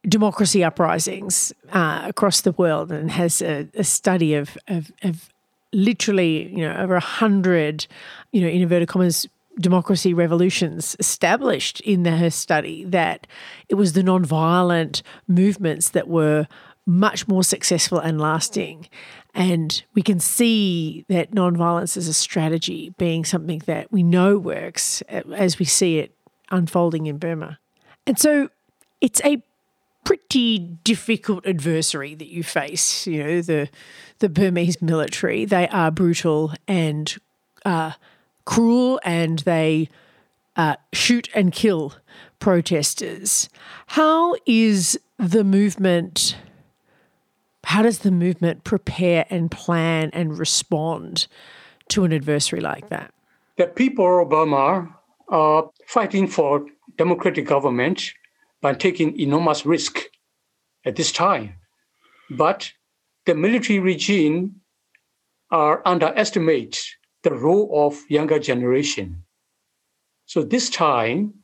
democracy 0.09 0.62
uprisings 0.62 1.53
uh, 1.73 2.03
across 2.05 2.42
the 2.42 2.53
world 2.53 2.92
and 2.92 3.11
has 3.11 3.42
a, 3.42 3.69
a 3.75 3.85
study 3.85 4.35
of, 4.35 4.57
of, 4.69 4.92
of, 5.03 5.29
literally, 5.73 6.49
you 6.49 6.66
know, 6.66 6.75
over 6.77 6.95
a 6.95 7.01
hundred, 7.01 7.87
you 8.33 8.40
know, 8.40 8.49
in 8.49 8.62
inverted 8.62 8.88
commas, 8.88 9.29
democracy 9.61 10.14
revolutions 10.14 10.97
established 10.99 11.81
in 11.81 12.03
the, 12.03 12.12
her 12.12 12.31
study 12.31 12.85
that 12.85 13.27
it 13.69 13.75
was 13.75 13.92
the 13.92 14.03
nonviolent 14.03 15.03
movements 15.27 15.90
that 15.90 16.09
were 16.09 16.47
much 16.87 17.27
more 17.27 17.42
successful 17.42 17.99
and 17.99 18.21
lasting. 18.21 18.88
And 19.35 19.83
we 19.95 20.03
can 20.03 20.21
see 20.21 21.05
that 21.09 21.33
nonviolence 21.33 21.97
as 21.97 22.09
a 22.09 22.14
strategy 22.14 22.95
being 22.97 23.25
something 23.25 23.61
that 23.66 23.92
we 23.92 24.03
know 24.03 24.38
works 24.38 25.03
as 25.09 25.59
we 25.59 25.64
see 25.64 25.99
it 25.99 26.14
unfolding 26.51 27.07
in 27.07 27.19
Burma. 27.19 27.59
And 28.07 28.19
so 28.19 28.49
it's 29.01 29.21
a 29.25 29.42
pretty 30.07 30.59
difficult 30.59 31.45
adversary 31.45 32.14
that 32.14 32.29
you 32.29 32.45
face. 32.45 33.07
You 33.09 33.25
know, 33.25 33.40
the 33.42 33.69
the 34.21 34.29
Burmese 34.29 34.81
military. 34.81 35.45
They 35.45 35.69
are 35.69 35.90
brutal 35.90 36.55
and 36.66 37.14
uh, 37.66 37.92
cruel, 38.45 39.01
and 39.05 39.40
they 39.40 39.88
uh, 40.55 40.77
shoot 40.92 41.29
and 41.35 41.53
kill 41.53 41.95
protesters. 42.38 43.49
How 43.88 44.37
is 44.47 44.99
the 45.19 45.42
movement? 45.42 46.37
How 47.64 47.83
does 47.83 47.99
the 47.99 48.12
movement 48.12 48.62
prepare 48.62 49.27
and 49.29 49.51
plan 49.51 50.11
and 50.12 50.38
respond 50.38 51.27
to 51.88 52.05
an 52.05 52.12
adversary 52.12 52.62
like 52.62 52.90
that? 52.90 53.12
The 53.57 53.66
people 53.66 54.23
of 54.23 54.29
Burma 54.29 54.95
are 55.29 55.69
fighting 55.88 56.29
for 56.29 56.64
democratic 56.97 57.47
government 57.47 58.12
by 58.66 58.74
taking 58.74 59.16
enormous 59.20 59.64
risk 59.64 59.94
at 60.85 60.96
this 60.96 61.12
time. 61.12 61.55
But 62.31 62.72
the 63.24 63.37
military 63.37 63.79
regime 63.79 64.57
are 65.52 65.83
underestimate 65.87 66.74
the 67.22 67.33
role 67.33 67.87
of 67.87 67.94
younger 68.09 68.40
generation. 68.40 69.22
So 70.24 70.42
this 70.42 70.68
time, 70.68 71.35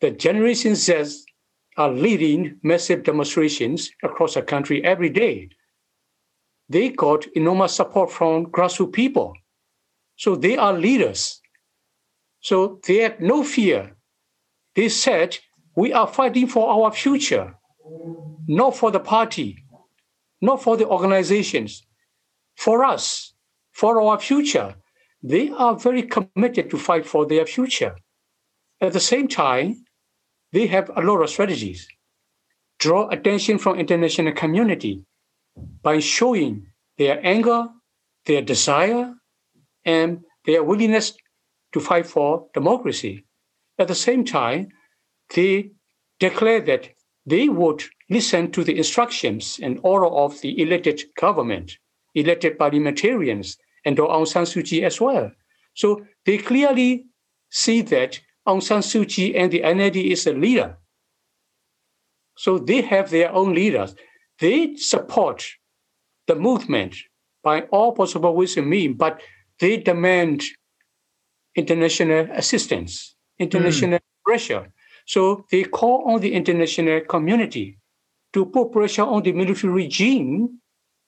the 0.00 0.12
Generation 0.12 0.76
Z 0.76 0.92
are 1.76 1.90
leading 1.90 2.60
massive 2.62 3.02
demonstrations 3.02 3.90
across 4.04 4.34
the 4.34 4.42
country 4.42 4.84
every 4.84 5.10
day 5.10 5.48
they 6.70 6.88
got 6.90 7.26
enormous 7.34 7.74
support 7.74 8.12
from 8.12 8.46
grassroots 8.46 8.92
people. 8.92 9.34
So 10.14 10.36
they 10.36 10.56
are 10.56 10.72
leaders. 10.72 11.40
So 12.40 12.78
they 12.86 12.98
had 12.98 13.20
no 13.20 13.42
fear. 13.42 13.96
They 14.76 14.88
said, 14.88 15.36
we 15.76 15.92
are 15.92 16.06
fighting 16.06 16.46
for 16.46 16.68
our 16.68 16.92
future, 16.92 17.54
not 18.46 18.76
for 18.76 18.90
the 18.90 19.00
party, 19.00 19.64
not 20.40 20.62
for 20.62 20.76
the 20.76 20.86
organizations, 20.86 21.86
for 22.56 22.84
us, 22.84 23.32
for 23.72 24.00
our 24.00 24.18
future. 24.18 24.74
They 25.22 25.50
are 25.50 25.76
very 25.76 26.02
committed 26.02 26.70
to 26.70 26.78
fight 26.78 27.06
for 27.06 27.26
their 27.26 27.46
future. 27.46 27.94
At 28.80 28.92
the 28.92 29.00
same 29.00 29.28
time, 29.28 29.84
they 30.52 30.66
have 30.66 30.90
a 30.96 31.02
lot 31.02 31.22
of 31.22 31.30
strategies. 31.30 31.86
Draw 32.78 33.10
attention 33.10 33.58
from 33.58 33.78
international 33.78 34.32
community 34.32 35.04
by 35.82 35.98
showing 35.98 36.66
their 36.96 37.20
anger, 37.24 37.68
their 38.24 38.42
desire, 38.42 39.14
and 39.84 40.20
their 40.46 40.64
willingness 40.64 41.12
to 41.72 41.80
fight 41.80 42.06
for 42.06 42.48
democracy. 42.54 43.24
At 43.78 43.88
the 43.88 43.94
same 43.94 44.24
time, 44.24 44.68
they 45.34 45.70
declared 46.18 46.66
that 46.66 46.90
they 47.26 47.48
would 47.48 47.84
listen 48.08 48.50
to 48.52 48.64
the 48.64 48.76
instructions 48.76 49.58
and 49.62 49.78
order 49.82 50.06
of 50.06 50.40
the 50.40 50.60
elected 50.60 51.02
government, 51.16 51.78
elected 52.14 52.58
parliamentarians, 52.58 53.56
and 53.84 53.96
Aung 53.96 54.26
San 54.26 54.44
Suu 54.44 54.64
Kyi 54.64 54.84
as 54.84 55.00
well. 55.00 55.30
So 55.74 56.04
they 56.26 56.38
clearly 56.38 57.06
see 57.50 57.82
that 57.82 58.20
Aung 58.46 58.62
San 58.62 58.80
Suu 58.80 59.08
Kyi 59.08 59.36
and 59.36 59.50
the 59.50 59.60
NLD 59.60 60.10
is 60.10 60.26
a 60.26 60.32
leader. 60.32 60.76
So 62.36 62.58
they 62.58 62.80
have 62.82 63.10
their 63.10 63.32
own 63.32 63.54
leaders. 63.54 63.94
They 64.38 64.74
support 64.76 65.46
the 66.26 66.34
movement 66.34 66.96
by 67.42 67.62
all 67.70 67.92
possible 67.92 68.34
ways 68.34 68.56
and 68.56 68.68
means, 68.68 68.96
but 68.96 69.20
they 69.60 69.76
demand 69.76 70.42
international 71.54 72.28
assistance, 72.32 73.14
international 73.38 73.98
mm. 73.98 74.24
pressure. 74.24 74.72
So 75.06 75.46
they 75.50 75.64
call 75.64 76.04
on 76.10 76.20
the 76.20 76.32
international 76.32 77.00
community 77.02 77.78
to 78.32 78.46
put 78.46 78.72
pressure 78.72 79.02
on 79.02 79.22
the 79.22 79.32
military 79.32 79.72
regime 79.72 80.60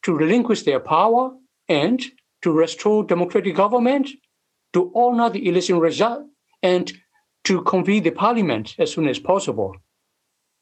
to 0.03 0.15
relinquish 0.15 0.63
their 0.63 0.81
power 0.81 1.31
and 1.69 2.03
to 2.43 2.53
restore 2.53 3.05
democratic 3.05 3.55
government, 3.55 4.09
to 4.73 4.91
honor 4.95 5.31
the 5.31 5.49
election 5.49 5.79
result, 5.79 6.25
and 6.63 6.93
to 7.45 7.63
convene 7.63 8.03
the 8.03 8.11
parliament 8.11 8.75
as 8.79 8.93
soon 8.93 9.09
as 9.09 9.19
possible. 9.19 9.75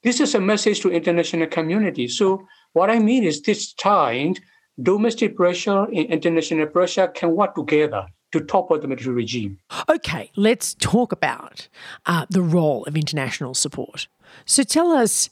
This 0.02 0.20
is 0.20 0.34
a 0.34 0.40
message 0.40 0.80
to 0.80 0.90
international 0.90 1.46
community. 1.46 2.08
So 2.08 2.46
what 2.72 2.90
I 2.90 2.98
mean 2.98 3.24
is 3.24 3.42
this 3.42 3.72
time, 3.74 4.34
domestic 4.82 5.36
pressure 5.36 5.84
and 5.84 6.06
international 6.06 6.66
pressure 6.66 7.08
can 7.08 7.34
work 7.34 7.54
together 7.54 8.06
to 8.32 8.40
topple 8.40 8.78
the 8.78 8.88
military 8.88 9.14
regime. 9.14 9.58
Okay, 9.88 10.30
let's 10.36 10.74
talk 10.74 11.12
about 11.12 11.68
uh, 12.06 12.26
the 12.30 12.42
role 12.42 12.84
of 12.84 12.96
international 12.96 13.54
support. 13.54 14.06
So 14.44 14.62
tell 14.62 14.92
us 14.92 15.30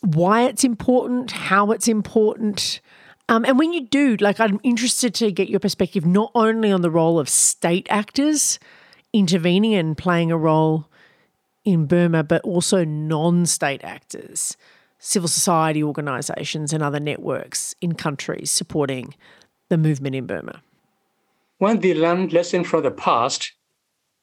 why 0.00 0.44
it's 0.44 0.64
important, 0.64 1.32
how 1.32 1.72
it's 1.72 1.88
important. 1.88 2.80
Um, 3.28 3.44
and 3.44 3.58
when 3.58 3.72
you 3.72 3.86
do, 3.86 4.16
like, 4.16 4.40
I'm 4.40 4.60
interested 4.62 5.14
to 5.16 5.30
get 5.30 5.48
your 5.48 5.60
perspective 5.60 6.06
not 6.06 6.30
only 6.34 6.72
on 6.72 6.82
the 6.82 6.90
role 6.90 7.18
of 7.18 7.28
state 7.28 7.86
actors 7.90 8.58
intervening 9.12 9.74
and 9.74 9.96
playing 9.96 10.30
a 10.30 10.38
role 10.38 10.86
in 11.64 11.86
Burma, 11.86 12.22
but 12.22 12.42
also 12.42 12.84
non 12.84 13.44
state 13.46 13.82
actors, 13.84 14.56
civil 14.98 15.28
society 15.28 15.82
organisations, 15.82 16.72
and 16.72 16.82
other 16.82 17.00
networks 17.00 17.74
in 17.80 17.94
countries 17.94 18.50
supporting 18.50 19.14
the 19.68 19.76
movement 19.76 20.14
in 20.14 20.26
Burma. 20.26 20.62
When 21.60 21.80
they 21.80 21.92
learned 21.92 22.32
lesson 22.32 22.64
from 22.64 22.84
the 22.84 22.90
past, 22.90 23.52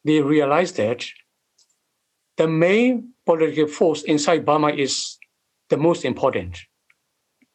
they 0.03 0.21
realized 0.21 0.77
that 0.77 1.05
the 2.35 2.47
main 2.47 3.13
political 3.27 3.67
force 3.67 4.01
inside 4.01 4.43
Burma 4.43 4.69
is 4.69 5.19
the 5.69 5.77
most 5.77 6.03
important. 6.03 6.57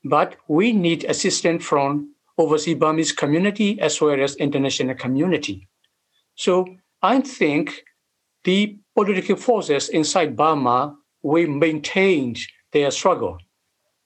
But 0.05 0.37
we 0.47 0.73
need 0.73 1.03
assistance 1.03 1.65
from 1.65 2.15
overseas 2.39 2.77
Burmese 2.77 3.11
community 3.11 3.81
as 3.81 4.01
well 4.01 4.23
as 4.23 4.37
international 4.37 4.95
community. 4.95 5.67
So 6.37 6.65
I 7.03 7.21
think 7.21 7.83
the 8.45 8.79
political 8.95 9.35
forces 9.35 9.89
inside 9.89 10.37
Burma 10.37 10.97
will 11.23 11.49
maintain 11.49 12.37
their 12.71 12.93
struggle 12.93 13.39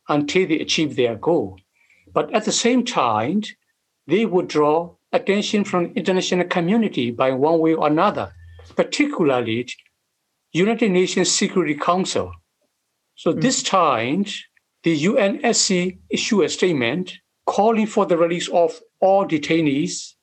until 0.08 0.48
they 0.48 0.60
achieve 0.60 0.96
their 0.96 1.16
goal. 1.16 1.58
But 2.14 2.32
at 2.32 2.46
the 2.46 2.52
same 2.64 2.82
time, 2.82 3.42
they 4.06 4.24
would 4.24 4.48
draw 4.48 4.95
attention 5.16 5.64
from 5.64 5.92
international 5.96 6.46
community 6.46 7.10
by 7.10 7.32
one 7.32 7.58
way 7.58 7.74
or 7.74 7.86
another, 7.86 8.32
particularly 8.76 9.68
United 10.52 10.90
Nations 10.90 11.30
Security 11.30 11.74
Council. 11.74 12.32
So 13.16 13.32
mm. 13.32 13.40
this 13.40 13.62
time, 13.62 14.26
the 14.84 14.94
UNSC 15.04 15.98
issued 16.10 16.44
a 16.44 16.48
statement 16.48 17.14
calling 17.46 17.86
for 17.86 18.06
the 18.06 18.16
release 18.16 18.48
of 18.48 18.80
all 19.00 19.26
detainees 19.26 20.14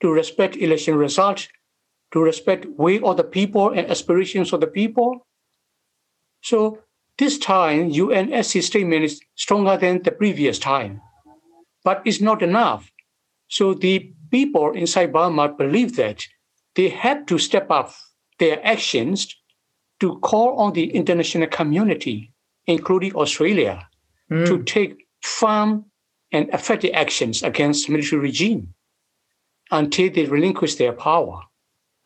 to 0.00 0.10
respect 0.10 0.56
election 0.56 0.94
results 0.94 1.48
to 2.12 2.20
respect 2.20 2.66
will 2.78 3.08
of 3.10 3.16
the 3.16 3.24
people 3.24 3.70
and 3.70 3.90
aspirations 3.90 4.52
of 4.52 4.60
the 4.60 4.66
people. 4.66 5.26
So 6.42 6.78
this 7.18 7.38
time, 7.38 7.90
UNSC 7.90 8.62
statement 8.62 9.04
is 9.04 9.20
stronger 9.34 9.76
than 9.76 10.02
the 10.02 10.12
previous 10.12 10.58
time, 10.58 11.00
but 11.84 12.02
it's 12.04 12.20
not 12.20 12.42
enough. 12.42 12.90
So 13.48 13.74
the 13.74 14.12
people 14.30 14.72
inside 14.72 15.12
Burma 15.12 15.48
believe 15.48 15.96
that 15.96 16.26
they 16.74 16.88
have 16.88 17.26
to 17.26 17.38
step 17.38 17.70
up 17.70 17.92
their 18.38 18.64
actions 18.66 19.34
to 20.00 20.18
call 20.18 20.58
on 20.58 20.72
the 20.74 20.94
international 20.94 21.46
community, 21.46 22.32
including 22.66 23.14
Australia, 23.14 23.88
mm. 24.30 24.46
to 24.46 24.62
take 24.62 25.06
firm 25.22 25.86
and 26.32 26.48
effective 26.52 26.90
actions 26.92 27.42
against 27.42 27.88
military 27.88 28.20
regime 28.20 28.74
until 29.70 30.10
they 30.10 30.24
relinquish 30.24 30.74
their 30.74 30.92
power. 30.92 31.40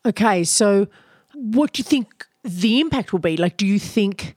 Okay, 0.07 0.45
so 0.45 0.87
what 1.35 1.73
do 1.73 1.81
you 1.81 1.85
think 1.85 2.27
the 2.45 2.81
impact 2.81 3.13
will 3.13 3.21
be? 3.21 3.37
Like, 3.37 3.57
do 3.57 3.67
you 3.67 3.79
think 3.79 4.35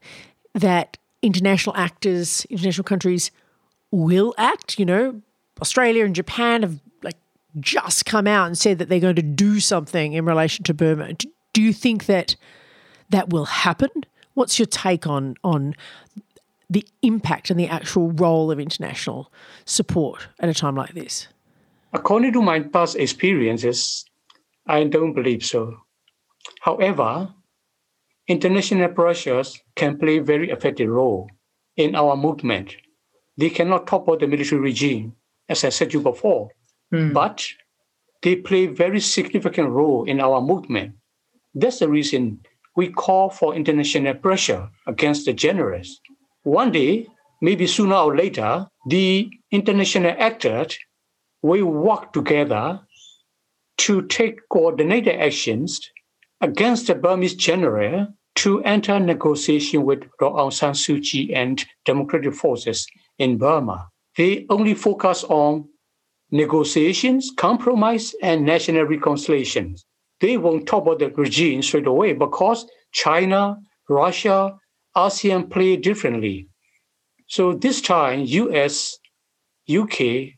that 0.54 0.98
international 1.22 1.76
actors, 1.76 2.44
international 2.50 2.84
countries 2.84 3.30
will 3.90 4.34
act? 4.36 4.78
You 4.78 4.84
know, 4.84 5.22
Australia 5.60 6.04
and 6.04 6.14
Japan 6.14 6.62
have 6.62 6.80
just 7.60 8.04
come 8.04 8.26
out 8.26 8.46
and 8.46 8.58
said 8.58 8.78
that 8.78 8.88
they're 8.88 9.00
going 9.00 9.16
to 9.16 9.22
do 9.22 9.60
something 9.60 10.12
in 10.12 10.24
relation 10.24 10.64
to 10.64 10.74
Burma. 10.74 11.14
Do 11.52 11.62
you 11.62 11.72
think 11.72 12.06
that 12.06 12.36
that 13.10 13.30
will 13.30 13.44
happen? 13.44 13.90
What's 14.34 14.58
your 14.58 14.66
take 14.66 15.06
on 15.06 15.36
on 15.44 15.74
the 16.68 16.86
impact 17.02 17.50
and 17.50 17.60
the 17.60 17.68
actual 17.68 18.10
role 18.12 18.50
of 18.50 18.58
international 18.58 19.32
support 19.64 20.26
at 20.40 20.48
a 20.48 20.54
time 20.54 20.74
like 20.74 20.94
this? 20.94 21.28
According 21.92 22.32
to 22.32 22.42
my 22.42 22.60
past 22.60 22.96
experiences, 22.96 24.04
I 24.66 24.84
don't 24.84 25.12
believe 25.12 25.44
so. 25.44 25.76
However, 26.60 27.32
international 28.26 28.88
pressures 28.88 29.60
can 29.76 29.98
play 29.98 30.18
a 30.18 30.22
very 30.22 30.50
effective 30.50 30.88
role 30.88 31.30
in 31.76 31.94
our 31.94 32.16
movement. 32.16 32.76
They 33.36 33.50
cannot 33.50 33.86
topple 33.86 34.16
the 34.16 34.26
military 34.26 34.60
regime, 34.60 35.14
as 35.48 35.64
I 35.64 35.68
said 35.68 35.90
to 35.90 35.98
you 35.98 36.02
before, 36.02 36.50
mm. 36.92 37.12
but 37.12 37.46
they 38.22 38.36
play 38.36 38.66
very 38.66 39.00
significant 39.00 39.68
role 39.68 40.04
in 40.04 40.20
our 40.20 40.40
movement. 40.40 40.94
That's 41.54 41.78
the 41.78 41.88
reason 41.88 42.40
we 42.76 42.88
call 42.88 43.30
for 43.30 43.54
international 43.54 44.14
pressure 44.14 44.68
against 44.86 45.26
the 45.26 45.32
generals. 45.32 46.00
One 46.42 46.72
day, 46.72 47.06
maybe 47.40 47.66
sooner 47.66 47.96
or 47.96 48.16
later, 48.16 48.66
the 48.88 49.30
international 49.50 50.14
actors 50.18 50.78
will 51.42 51.66
work 51.66 52.12
together 52.12 52.80
to 53.76 54.02
take 54.06 54.40
coordinated 54.48 55.20
actions 55.20 55.80
against 56.40 56.86
the 56.86 56.94
Burmese 56.94 57.34
general 57.34 58.08
to 58.36 58.62
enter 58.64 58.98
negotiation 58.98 59.84
with 59.84 60.00
Aung 60.20 60.52
San 60.52 60.72
Suu 60.72 61.02
Kyi 61.02 61.32
and 61.34 61.64
democratic 61.84 62.34
forces 62.34 62.86
in 63.18 63.38
Burma. 63.38 63.88
They 64.16 64.46
only 64.50 64.74
focus 64.74 65.24
on 65.24 65.68
negotiations, 66.30 67.30
compromise, 67.36 68.14
and 68.22 68.44
national 68.44 68.84
reconciliation. 68.84 69.76
They 70.20 70.36
won't 70.36 70.66
topple 70.66 70.96
the 70.96 71.10
regime 71.10 71.62
straight 71.62 71.86
away 71.86 72.12
because 72.12 72.66
China, 72.92 73.58
Russia, 73.88 74.58
ASEAN 74.96 75.50
play 75.50 75.76
differently. 75.76 76.48
So 77.26 77.52
this 77.52 77.80
time, 77.80 78.24
US, 78.24 78.98
UK, 79.68 80.34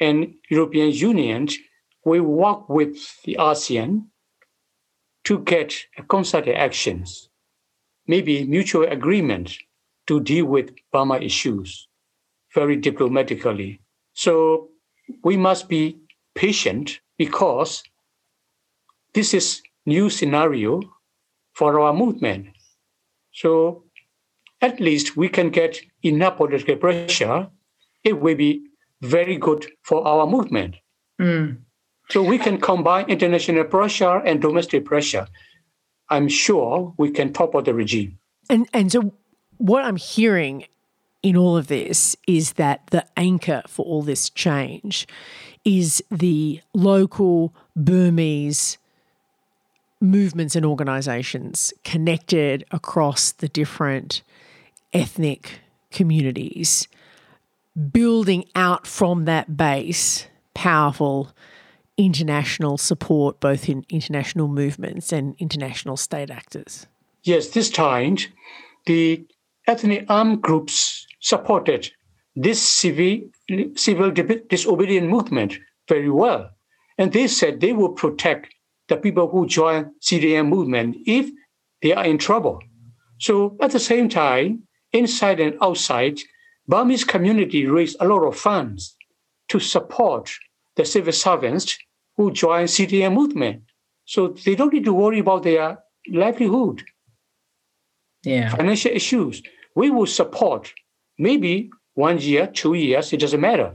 and 0.00 0.34
European 0.50 0.90
Union 0.90 1.48
we 2.04 2.20
work 2.20 2.68
with 2.68 2.96
the 3.24 3.36
ASEAN 3.38 4.06
to 5.24 5.38
get 5.38 5.72
concerted 6.08 6.56
actions, 6.56 7.28
maybe 8.08 8.44
mutual 8.44 8.84
agreement 8.84 9.56
to 10.08 10.20
deal 10.20 10.46
with 10.46 10.74
Burma 10.92 11.18
issues 11.18 11.86
very 12.54 12.76
diplomatically. 12.76 13.80
So 14.14 14.70
we 15.22 15.36
must 15.36 15.68
be 15.68 15.98
patient 16.34 17.00
because 17.18 17.82
this 19.14 19.34
is 19.34 19.62
new 19.86 20.08
scenario 20.10 20.80
for 21.54 21.80
our 21.80 21.92
movement. 21.92 22.46
So 23.32 23.84
at 24.60 24.80
least 24.80 25.16
we 25.16 25.28
can 25.28 25.50
get 25.50 25.80
enough 26.02 26.36
political 26.36 26.76
pressure. 26.76 27.48
It 28.04 28.20
will 28.20 28.36
be 28.36 28.62
very 29.00 29.36
good 29.36 29.66
for 29.82 30.06
our 30.06 30.26
movement. 30.26 30.76
Mm. 31.20 31.58
So 32.10 32.22
we 32.22 32.38
can 32.38 32.58
combine 32.58 33.06
international 33.08 33.64
pressure 33.64 34.16
and 34.18 34.40
domestic 34.40 34.84
pressure. 34.84 35.26
I'm 36.08 36.28
sure 36.28 36.94
we 36.98 37.10
can 37.10 37.32
topple 37.32 37.62
the 37.62 37.74
regime. 37.74 38.18
And 38.50 38.68
and 38.72 38.90
so 38.92 39.14
what 39.58 39.84
I'm 39.84 39.96
hearing 39.96 40.66
in 41.22 41.36
all 41.36 41.56
of 41.56 41.68
this 41.68 42.16
is 42.26 42.54
that 42.54 42.86
the 42.88 43.06
anchor 43.16 43.62
for 43.66 43.84
all 43.84 44.02
this 44.02 44.28
change 44.30 45.06
is 45.64 46.02
the 46.10 46.60
local 46.74 47.54
Burmese 47.76 48.78
movements 50.00 50.56
and 50.56 50.66
organizations 50.66 51.72
connected 51.84 52.64
across 52.72 53.32
the 53.32 53.48
different 53.48 54.22
ethnic 54.92 55.60
communities, 55.92 56.88
building 57.92 58.44
out 58.56 58.86
from 58.86 59.24
that 59.26 59.56
base 59.56 60.26
powerful 60.54 61.32
international 61.96 62.76
support, 62.78 63.38
both 63.40 63.68
in 63.68 63.84
international 63.88 64.48
movements 64.48 65.12
and 65.12 65.36
international 65.38 65.96
state 65.96 66.30
actors? 66.30 66.86
Yes, 67.22 67.48
this 67.48 67.70
time 67.70 68.16
the 68.86 69.24
ethnic 69.66 70.04
armed 70.08 70.42
groups 70.42 71.01
supported 71.22 71.90
this 72.36 72.60
civil, 72.60 73.20
civil 73.74 74.10
disobedience 74.10 75.10
movement 75.10 75.58
very 75.88 76.10
well. 76.10 76.50
And 76.98 77.12
they 77.12 77.26
said 77.28 77.60
they 77.60 77.72
will 77.72 77.92
protect 77.92 78.54
the 78.88 78.96
people 78.96 79.28
who 79.28 79.46
join 79.46 79.92
CDM 80.00 80.48
movement 80.48 80.96
if 81.06 81.30
they 81.80 81.94
are 81.94 82.04
in 82.04 82.18
trouble. 82.18 82.60
So 83.18 83.56
at 83.60 83.70
the 83.70 83.80
same 83.80 84.08
time, 84.08 84.64
inside 84.92 85.40
and 85.40 85.56
outside, 85.62 86.18
Burmese 86.68 87.04
community 87.04 87.66
raised 87.66 87.96
a 88.00 88.06
lot 88.06 88.24
of 88.24 88.36
funds 88.36 88.96
to 89.48 89.60
support 89.60 90.30
the 90.76 90.84
civil 90.84 91.12
servants 91.12 91.78
who 92.16 92.32
join 92.32 92.66
CDM 92.66 93.14
movement. 93.14 93.62
So 94.04 94.28
they 94.28 94.54
don't 94.54 94.72
need 94.72 94.84
to 94.84 94.92
worry 94.92 95.20
about 95.20 95.44
their 95.44 95.78
livelihood, 96.08 96.82
yeah. 98.24 98.54
financial 98.54 98.90
issues. 98.90 99.42
We 99.74 99.90
will 99.90 100.06
support 100.06 100.72
maybe 101.22 101.70
one 101.94 102.18
year, 102.18 102.46
two 102.46 102.74
years, 102.74 103.12
it 103.12 103.20
doesn't 103.20 103.40
matter. 103.40 103.72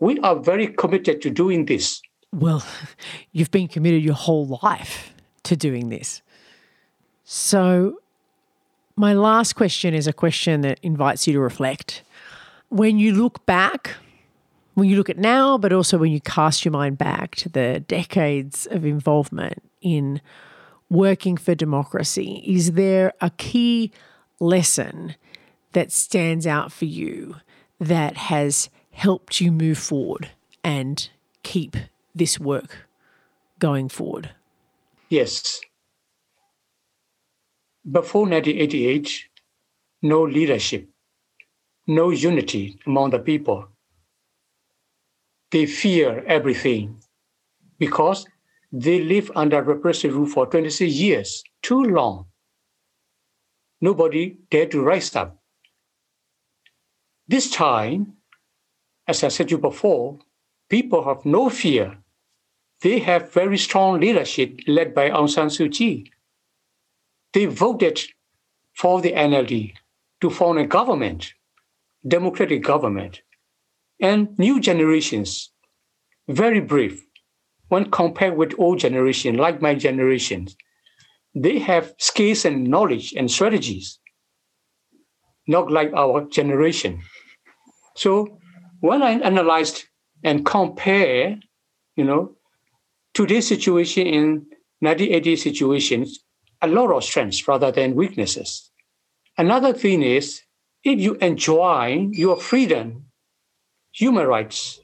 We 0.00 0.18
are 0.20 0.36
very 0.36 0.68
committed 0.68 1.20
to 1.22 1.30
doing 1.30 1.66
this. 1.66 2.00
Well, 2.32 2.64
you've 3.32 3.50
been 3.50 3.68
committed 3.68 4.02
your 4.02 4.14
whole 4.14 4.58
life 4.62 5.12
to 5.44 5.56
doing 5.56 5.90
this. 5.90 6.22
So, 7.24 8.00
my 8.96 9.12
last 9.12 9.52
question 9.52 9.94
is 9.94 10.06
a 10.06 10.12
question 10.12 10.62
that 10.62 10.80
invites 10.82 11.26
you 11.26 11.34
to 11.34 11.40
reflect. 11.40 12.02
When 12.68 12.98
you 12.98 13.12
look 13.12 13.44
back, 13.46 13.94
when 14.74 14.88
you 14.88 14.96
look 14.96 15.10
at 15.10 15.18
now, 15.18 15.58
but 15.58 15.72
also 15.72 15.98
when 15.98 16.10
you 16.10 16.20
cast 16.20 16.64
your 16.64 16.72
mind 16.72 16.98
back 16.98 17.36
to 17.36 17.48
the 17.48 17.80
decades 17.86 18.66
of 18.70 18.84
involvement 18.84 19.62
in 19.80 20.20
working 20.90 21.36
for 21.36 21.54
democracy, 21.54 22.42
is 22.46 22.72
there 22.72 23.12
a 23.20 23.30
key 23.30 23.92
lesson 24.40 25.14
that 25.78 25.92
stands 25.92 26.44
out 26.44 26.72
for 26.72 26.86
you 26.86 27.36
that 27.78 28.16
has 28.16 28.68
helped 28.90 29.40
you 29.40 29.52
move 29.52 29.78
forward 29.78 30.28
and 30.64 31.08
keep 31.44 31.76
this 32.12 32.40
work 32.40 32.88
going 33.60 33.88
forward? 33.88 34.30
Yes. 35.08 35.60
Before 37.88 38.22
1988, 38.22 39.24
no 40.02 40.24
leadership, 40.24 40.88
no 41.86 42.10
unity 42.10 42.80
among 42.84 43.10
the 43.10 43.20
people. 43.20 43.68
They 45.52 45.64
fear 45.66 46.24
everything 46.26 47.00
because 47.78 48.26
they 48.72 48.98
live 49.04 49.30
under 49.36 49.62
repressive 49.62 50.16
rule 50.16 50.26
for 50.26 50.44
26 50.46 50.92
years, 50.92 51.44
too 51.62 51.84
long. 51.84 52.26
Nobody 53.80 54.38
dared 54.50 54.72
to 54.72 54.82
rise 54.82 55.14
up. 55.14 55.37
This 57.28 57.50
time, 57.50 58.14
as 59.06 59.22
I 59.22 59.28
said 59.28 59.48
to 59.48 59.56
you 59.56 59.58
before, 59.58 60.18
people 60.70 61.04
have 61.04 61.26
no 61.26 61.50
fear. 61.50 61.98
They 62.80 63.00
have 63.00 63.32
very 63.34 63.58
strong 63.58 64.00
leadership 64.00 64.60
led 64.66 64.94
by 64.94 65.10
Aung 65.10 65.28
San 65.28 65.48
Suu 65.48 65.70
Kyi. 65.70 66.10
They 67.34 67.44
voted 67.44 68.00
for 68.74 69.02
the 69.02 69.12
NLD 69.12 69.74
to 70.22 70.30
form 70.30 70.56
a 70.56 70.66
government, 70.66 71.34
democratic 72.06 72.62
government, 72.62 73.20
and 74.00 74.38
new 74.38 74.58
generations, 74.58 75.50
very 76.28 76.60
brave 76.60 77.04
when 77.68 77.90
compared 77.90 78.38
with 78.38 78.58
old 78.58 78.78
generation, 78.78 79.36
like 79.36 79.60
my 79.60 79.74
generation. 79.74 80.48
They 81.34 81.58
have 81.58 81.94
skills 81.98 82.46
and 82.46 82.68
knowledge 82.68 83.12
and 83.12 83.30
strategies, 83.30 83.98
not 85.46 85.70
like 85.70 85.92
our 85.92 86.24
generation. 86.24 87.02
So 87.98 88.38
when 88.78 89.02
I 89.02 89.18
analyzed 89.18 89.86
and 90.22 90.46
compare, 90.46 91.36
you 91.96 92.04
know, 92.04 92.36
today's 93.12 93.48
situation 93.48 94.06
in 94.06 94.24
1980 94.78 95.34
situations, 95.34 96.20
a 96.62 96.68
lot 96.68 96.92
of 96.92 97.02
strengths 97.02 97.48
rather 97.48 97.72
than 97.72 97.96
weaknesses. 97.96 98.70
Another 99.36 99.72
thing 99.72 100.02
is 100.02 100.42
if 100.84 101.00
you 101.00 101.16
enjoy 101.16 102.08
your 102.12 102.38
freedom, 102.38 103.06
human 103.90 104.28
rights, 104.28 104.78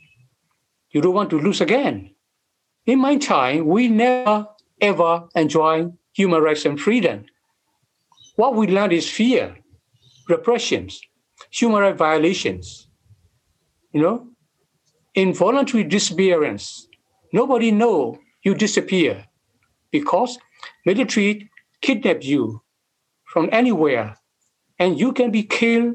you 0.91 1.01
don't 1.01 1.15
want 1.15 1.31
to 1.31 1.39
lose 1.39 1.61
again. 1.61 2.17
In 2.85 2.99
my 2.99 3.17
time, 3.17 3.67
we 3.67 3.87
never 3.87 4.49
ever 4.81 5.29
enjoy 5.37 5.87
human 6.15 6.43
rights 6.43 6.65
and 6.65 6.81
freedom. 6.81 7.27
What 8.35 8.57
we 8.57 8.67
learned 8.67 8.93
is 8.93 9.09
fear, 9.09 9.57
repressions, 10.29 11.01
human 11.53 11.81
rights 11.81 11.99
violations. 11.99 12.84
You 13.95 14.03
know, 14.03 14.27
involuntary 15.15 15.85
disappearance. 15.85 16.89
Nobody 17.33 17.71
know 17.71 18.19
you 18.43 18.55
disappear 18.55 19.25
because 19.93 20.37
military 20.85 21.49
kidnap 21.81 22.25
you 22.25 22.63
from 23.25 23.49
anywhere 23.53 24.17
and 24.81 24.99
you 24.99 25.13
can 25.13 25.31
be 25.31 25.45
killed, 25.45 25.95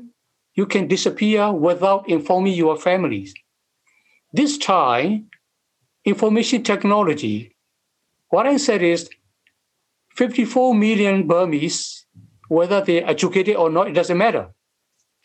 you 0.56 0.66
can 0.66 0.88
disappear 0.88 1.52
without 1.52 2.10
informing 2.10 2.54
your 2.54 2.78
families. 2.78 3.34
This 4.32 4.58
time, 4.58 5.28
information 6.06 6.64
technology, 6.64 7.56
what 8.30 8.47
I 8.47 8.58
said 8.58 8.82
is 8.82 9.10
54 10.16 10.74
million 10.74 11.28
Burmese, 11.28 12.06
whether 12.47 12.80
they're 12.82 13.10
educated 13.10 13.58
or 13.58 13.70
not, 13.70 13.89
it 13.89 13.93
doesn't 13.93 14.18
matter. 14.18 14.50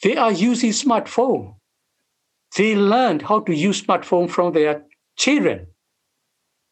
They 0.02 0.16
are 0.16 0.32
using 0.32 0.70
smartphone. 0.70 1.54
They 2.56 2.76
learned 2.76 3.22
how 3.22 3.40
to 3.40 3.54
use 3.54 3.82
smartphone 3.82 4.30
from 4.30 4.52
their 4.52 4.84
children. 5.16 5.66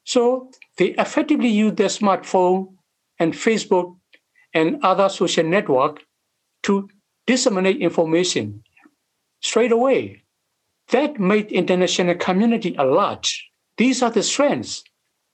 So 0.04 0.50
they 0.78 0.88
effectively 0.98 1.48
use 1.48 1.74
their 1.74 1.88
smartphone 1.88 2.74
and 3.18 3.32
Facebook 3.32 3.96
and 4.54 4.82
other 4.82 5.08
social 5.08 5.44
network 5.44 6.02
to 6.64 6.88
disseminate 7.26 7.80
information 7.80 8.62
straight 9.40 9.72
away. 9.72 10.22
That 10.88 11.18
made 11.18 11.50
international 11.50 12.16
community 12.16 12.74
a. 12.78 13.50
These 13.76 14.02
are 14.02 14.10
the 14.10 14.22
strengths. 14.22 14.84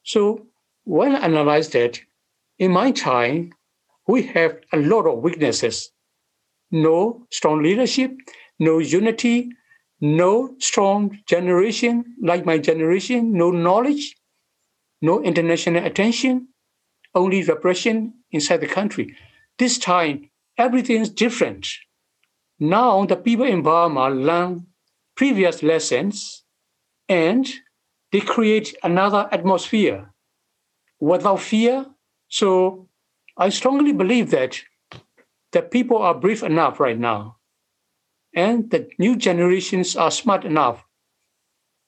So 0.02 0.46
when 0.84 1.16
I 1.16 1.20
analyzed 1.20 1.72
that, 1.72 2.00
in 2.58 2.72
my 2.72 2.90
time, 2.90 3.52
we 4.06 4.22
have 4.28 4.58
a 4.72 4.78
lot 4.78 5.06
of 5.06 5.22
weaknesses. 5.22 5.90
No 6.70 7.26
strong 7.30 7.62
leadership, 7.62 8.12
no 8.58 8.78
unity, 8.78 9.50
no 10.00 10.54
strong 10.58 11.18
generation 11.26 12.16
like 12.22 12.46
my 12.46 12.58
generation, 12.58 13.32
no 13.32 13.50
knowledge, 13.50 14.16
no 15.02 15.22
international 15.22 15.84
attention, 15.84 16.48
only 17.14 17.42
repression 17.42 18.14
inside 18.30 18.58
the 18.58 18.66
country. 18.66 19.16
This 19.58 19.78
time, 19.78 20.30
everything 20.56 21.00
is 21.00 21.10
different. 21.10 21.66
Now, 22.60 23.04
the 23.04 23.16
people 23.16 23.46
in 23.46 23.62
Burma 23.62 24.10
learn 24.10 24.66
previous 25.16 25.62
lessons 25.62 26.44
and 27.08 27.48
they 28.12 28.20
create 28.20 28.76
another 28.82 29.28
atmosphere 29.32 30.12
without 31.00 31.40
fear. 31.40 31.86
So, 32.28 32.88
I 33.36 33.48
strongly 33.50 33.92
believe 33.92 34.30
that 34.30 34.60
the 35.52 35.62
people 35.62 35.98
are 35.98 36.14
brave 36.14 36.42
enough 36.42 36.80
right 36.80 36.98
now 36.98 37.37
and 38.38 38.70
the 38.70 38.88
new 39.00 39.16
generations 39.16 39.96
are 39.96 40.12
smart 40.12 40.44
enough, 40.44 40.84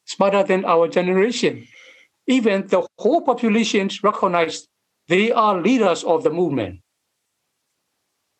smarter 0.05 0.43
than 0.43 0.65
our 0.65 0.89
generation. 0.89 1.65
Even 2.27 2.67
the 2.67 2.85
whole 2.99 3.23
population 3.23 3.89
recognize 4.03 4.67
they 5.07 5.31
are 5.31 5.63
leaders 5.63 6.03
of 6.03 6.25
the 6.25 6.31
movement. 6.31 6.81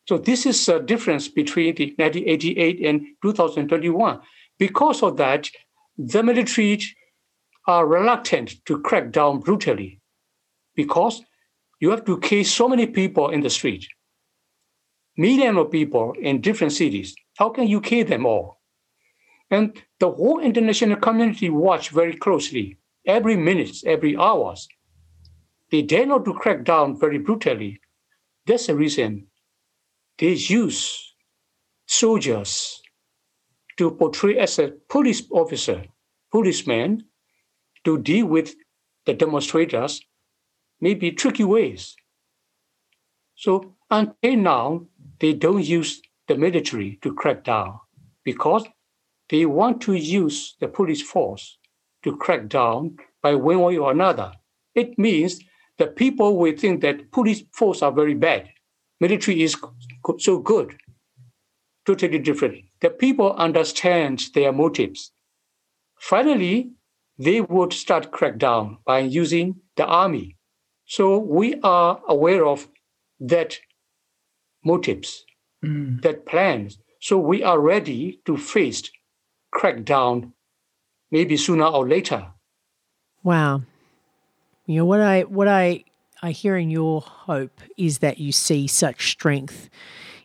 So 0.09 0.17
this 0.17 0.45
is 0.45 0.67
a 0.67 0.81
difference 0.81 1.29
between 1.29 1.75
the 1.75 1.85
1988 1.97 2.85
and 2.85 3.01
2021. 3.21 4.19
Because 4.59 5.01
of 5.03 5.15
that, 5.15 5.49
the 5.97 6.21
military 6.21 6.81
are 7.65 7.87
reluctant 7.87 8.55
to 8.65 8.81
crack 8.81 9.11
down 9.11 9.39
brutally 9.39 10.01
because 10.75 11.21
you 11.79 11.91
have 11.91 12.03
to 12.05 12.19
case 12.19 12.51
so 12.51 12.67
many 12.67 12.87
people 12.87 13.29
in 13.29 13.39
the 13.39 13.49
street, 13.49 13.87
millions 15.15 15.57
of 15.57 15.71
people 15.71 16.13
in 16.19 16.41
different 16.41 16.73
cities. 16.73 17.15
How 17.41 17.49
can 17.49 17.65
you 17.67 17.81
kill 17.81 18.05
them 18.05 18.27
all? 18.27 18.61
And 19.49 19.75
the 19.99 20.11
whole 20.11 20.39
international 20.39 20.97
community 20.97 21.49
watch 21.49 21.89
very 21.89 22.13
closely, 22.13 22.77
every 23.03 23.35
minute, 23.35 23.77
every 23.83 24.15
hours. 24.15 24.67
they 25.71 25.81
dare 25.81 26.05
not 26.05 26.23
to 26.25 26.35
crack 26.35 26.63
down 26.63 26.99
very 26.99 27.17
brutally. 27.17 27.79
That's 28.45 28.67
the 28.67 28.75
reason 28.75 29.25
they 30.19 30.33
use 30.33 31.15
soldiers 31.87 32.79
to 33.77 33.89
portray 33.89 34.37
as 34.37 34.59
a 34.59 34.73
police 34.87 35.23
officer, 35.31 35.85
policeman, 36.31 37.05
to 37.85 37.97
deal 37.97 38.27
with 38.27 38.53
the 39.05 39.15
demonstrators, 39.15 39.99
maybe 40.79 41.11
tricky 41.11 41.43
ways. 41.43 41.95
So 43.33 43.73
until 43.89 44.35
now, 44.35 44.85
they 45.19 45.33
don't 45.33 45.65
use 45.65 46.03
the 46.31 46.37
military 46.37 46.97
to 47.01 47.13
crack 47.13 47.43
down 47.43 47.77
because 48.23 48.65
they 49.29 49.45
want 49.45 49.81
to 49.81 49.93
use 49.93 50.55
the 50.61 50.67
police 50.67 51.01
force 51.01 51.57
to 52.03 52.15
crack 52.15 52.47
down 52.47 52.95
by 53.21 53.35
one 53.35 53.59
way 53.59 53.77
or 53.77 53.91
another. 53.91 54.31
It 54.73 54.97
means 54.97 55.41
that 55.77 55.97
people 55.97 56.37
will 56.37 56.55
think 56.55 56.79
that 56.81 57.11
police 57.11 57.43
force 57.53 57.81
are 57.81 57.91
very 57.91 58.13
bad, 58.13 58.49
military 59.01 59.43
is 59.43 59.57
so 60.19 60.39
good. 60.39 60.77
Totally 61.85 62.19
different. 62.19 62.63
The 62.79 62.91
people 62.91 63.33
understand 63.33 64.23
their 64.33 64.53
motives. 64.53 65.11
Finally, 65.99 66.71
they 67.17 67.41
would 67.41 67.73
start 67.73 68.11
crack 68.11 68.37
down 68.37 68.77
by 68.85 68.99
using 68.99 69.55
the 69.75 69.85
army. 69.85 70.37
So 70.85 71.17
we 71.17 71.59
are 71.61 71.99
aware 72.07 72.45
of 72.45 72.69
that 73.19 73.57
motives, 74.63 75.25
mm. 75.63 76.01
that 76.01 76.25
plans. 76.25 76.77
So 76.99 77.17
we 77.17 77.43
are 77.43 77.59
ready 77.59 78.21
to 78.25 78.37
face 78.37 78.83
crackdown 79.53 80.33
maybe 81.11 81.37
sooner 81.37 81.65
or 81.65 81.87
later. 81.87 82.27
Wow. 83.23 83.63
You 84.65 84.77
know 84.77 84.85
what 84.85 85.01
I 85.01 85.21
what 85.23 85.47
I 85.47 85.83
I 86.21 86.31
hear 86.31 86.55
in 86.55 86.69
your 86.69 87.01
hope 87.01 87.59
is 87.77 87.99
that 87.99 88.19
you 88.19 88.31
see 88.31 88.67
such 88.67 89.11
strength 89.11 89.69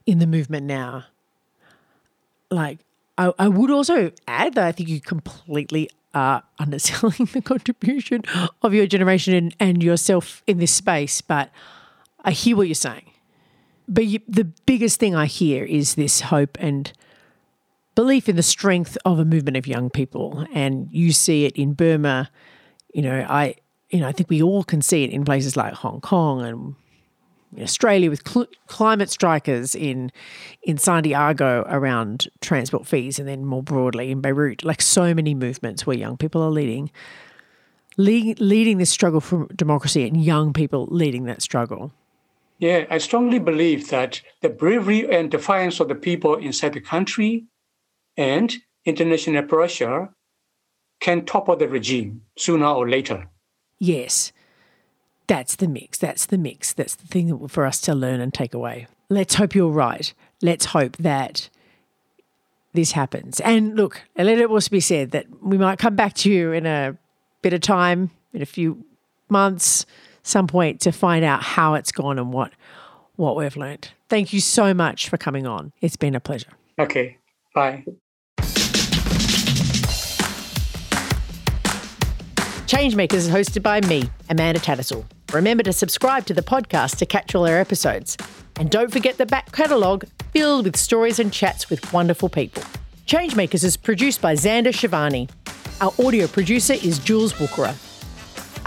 in 0.06 0.18
the 0.18 0.26
movement 0.26 0.66
now. 0.66 1.04
Like 2.50 2.78
I, 3.18 3.32
I 3.38 3.48
would 3.48 3.70
also 3.70 4.12
add 4.28 4.54
that 4.54 4.66
I 4.66 4.72
think 4.72 4.88
you 4.88 5.00
completely 5.00 5.90
are 6.14 6.42
underselling 6.58 7.28
the 7.32 7.42
contribution 7.42 8.22
of 8.62 8.72
your 8.72 8.86
generation 8.86 9.34
and, 9.34 9.56
and 9.58 9.82
yourself 9.82 10.42
in 10.46 10.58
this 10.58 10.72
space, 10.72 11.20
but 11.20 11.50
I 12.24 12.30
hear 12.30 12.56
what 12.56 12.68
you're 12.68 12.74
saying. 12.74 13.10
But 13.88 14.06
you, 14.06 14.20
the 14.28 14.44
biggest 14.44 14.98
thing 14.98 15.14
I 15.14 15.26
hear 15.26 15.64
is 15.64 15.94
this 15.94 16.20
hope 16.22 16.56
and 16.60 16.92
belief 17.94 18.28
in 18.28 18.36
the 18.36 18.42
strength 18.42 18.98
of 19.04 19.18
a 19.18 19.24
movement 19.24 19.56
of 19.56 19.66
young 19.66 19.90
people, 19.90 20.46
and 20.52 20.88
you 20.90 21.12
see 21.12 21.44
it 21.44 21.56
in 21.56 21.72
Burma. 21.72 22.30
You 22.92 23.02
know, 23.02 23.26
I 23.28 23.54
you 23.90 24.00
know 24.00 24.08
I 24.08 24.12
think 24.12 24.28
we 24.28 24.42
all 24.42 24.64
can 24.64 24.82
see 24.82 25.04
it 25.04 25.10
in 25.10 25.24
places 25.24 25.56
like 25.56 25.72
Hong 25.74 26.00
Kong 26.00 26.42
and 26.42 26.74
Australia 27.62 28.10
with 28.10 28.26
cl- 28.28 28.48
climate 28.66 29.08
strikers 29.08 29.74
in 29.74 30.10
in 30.62 30.78
Santiago 30.78 31.64
around 31.68 32.28
transport 32.40 32.86
fees, 32.86 33.18
and 33.18 33.28
then 33.28 33.44
more 33.46 33.62
broadly 33.62 34.10
in 34.10 34.20
Beirut. 34.20 34.64
Like 34.64 34.82
so 34.82 35.14
many 35.14 35.34
movements 35.34 35.86
where 35.86 35.96
young 35.96 36.16
people 36.16 36.42
are 36.42 36.50
leading. 36.50 36.90
leading 37.98 38.76
this 38.78 38.90
struggle 38.90 39.22
for 39.22 39.46
democracy 39.54 40.06
and 40.06 40.22
young 40.22 40.52
people 40.52 40.86
leading 40.90 41.24
that 41.24 41.40
struggle. 41.40 41.92
Yeah, 42.58 42.86
I 42.88 42.98
strongly 42.98 43.38
believe 43.38 43.90
that 43.90 44.22
the 44.40 44.48
bravery 44.48 45.08
and 45.14 45.30
defiance 45.30 45.78
of 45.80 45.88
the 45.88 45.94
people 45.94 46.36
inside 46.36 46.72
the 46.72 46.80
country 46.80 47.44
and 48.16 48.54
international 48.84 49.42
pressure 49.42 50.14
can 51.00 51.26
topple 51.26 51.56
the 51.56 51.68
regime 51.68 52.22
sooner 52.38 52.66
or 52.66 52.88
later. 52.88 53.28
Yes. 53.78 54.32
That's 55.26 55.56
the 55.56 55.68
mix. 55.68 55.98
That's 55.98 56.26
the 56.26 56.38
mix. 56.38 56.72
That's 56.72 56.94
the 56.94 57.06
thing 57.06 57.48
for 57.48 57.66
us 57.66 57.80
to 57.82 57.94
learn 57.94 58.20
and 58.20 58.32
take 58.32 58.54
away. 58.54 58.86
Let's 59.10 59.34
hope 59.34 59.54
you're 59.54 59.68
right. 59.68 60.12
Let's 60.40 60.66
hope 60.66 60.96
that 60.98 61.50
this 62.72 62.92
happens. 62.92 63.40
And 63.40 63.76
look, 63.76 64.02
let 64.16 64.38
it 64.38 64.48
also 64.48 64.70
be 64.70 64.80
said 64.80 65.10
that 65.10 65.26
we 65.42 65.58
might 65.58 65.78
come 65.78 65.96
back 65.96 66.14
to 66.14 66.30
you 66.30 66.52
in 66.52 66.64
a 66.64 66.96
bit 67.42 67.52
of 67.52 67.60
time, 67.60 68.10
in 68.32 68.40
a 68.40 68.46
few 68.46 68.84
months, 69.28 69.84
some 70.26 70.46
point 70.46 70.80
to 70.80 70.92
find 70.92 71.24
out 71.24 71.42
how 71.42 71.74
it's 71.74 71.92
gone 71.92 72.18
and 72.18 72.32
what 72.32 72.52
what 73.16 73.36
we've 73.36 73.56
learned. 73.56 73.88
Thank 74.08 74.32
you 74.32 74.40
so 74.40 74.74
much 74.74 75.08
for 75.08 75.16
coming 75.16 75.46
on. 75.46 75.72
It's 75.80 75.96
been 75.96 76.14
a 76.14 76.20
pleasure. 76.20 76.50
Okay. 76.78 77.16
Bye. 77.54 77.84
Changemakers 82.66 83.14
is 83.14 83.28
hosted 83.30 83.62
by 83.62 83.80
me, 83.82 84.10
Amanda 84.28 84.60
Tattersall. 84.60 85.04
Remember 85.32 85.62
to 85.62 85.72
subscribe 85.72 86.26
to 86.26 86.34
the 86.34 86.42
podcast 86.42 86.96
to 86.98 87.06
catch 87.06 87.34
all 87.34 87.46
our 87.48 87.58
episodes. 87.58 88.16
And 88.58 88.70
don't 88.70 88.92
forget 88.92 89.18
the 89.18 89.26
back 89.26 89.52
catalogue 89.52 90.04
filled 90.32 90.66
with 90.66 90.76
stories 90.76 91.18
and 91.18 91.32
chats 91.32 91.70
with 91.70 91.92
wonderful 91.92 92.28
people. 92.28 92.62
Changemakers 93.06 93.64
is 93.64 93.76
produced 93.76 94.20
by 94.20 94.34
Xander 94.34 94.74
Shivani. 94.74 95.30
Our 95.80 95.92
audio 96.04 96.26
producer 96.26 96.74
is 96.74 96.98
Jules 96.98 97.32
Wookera. 97.34 97.85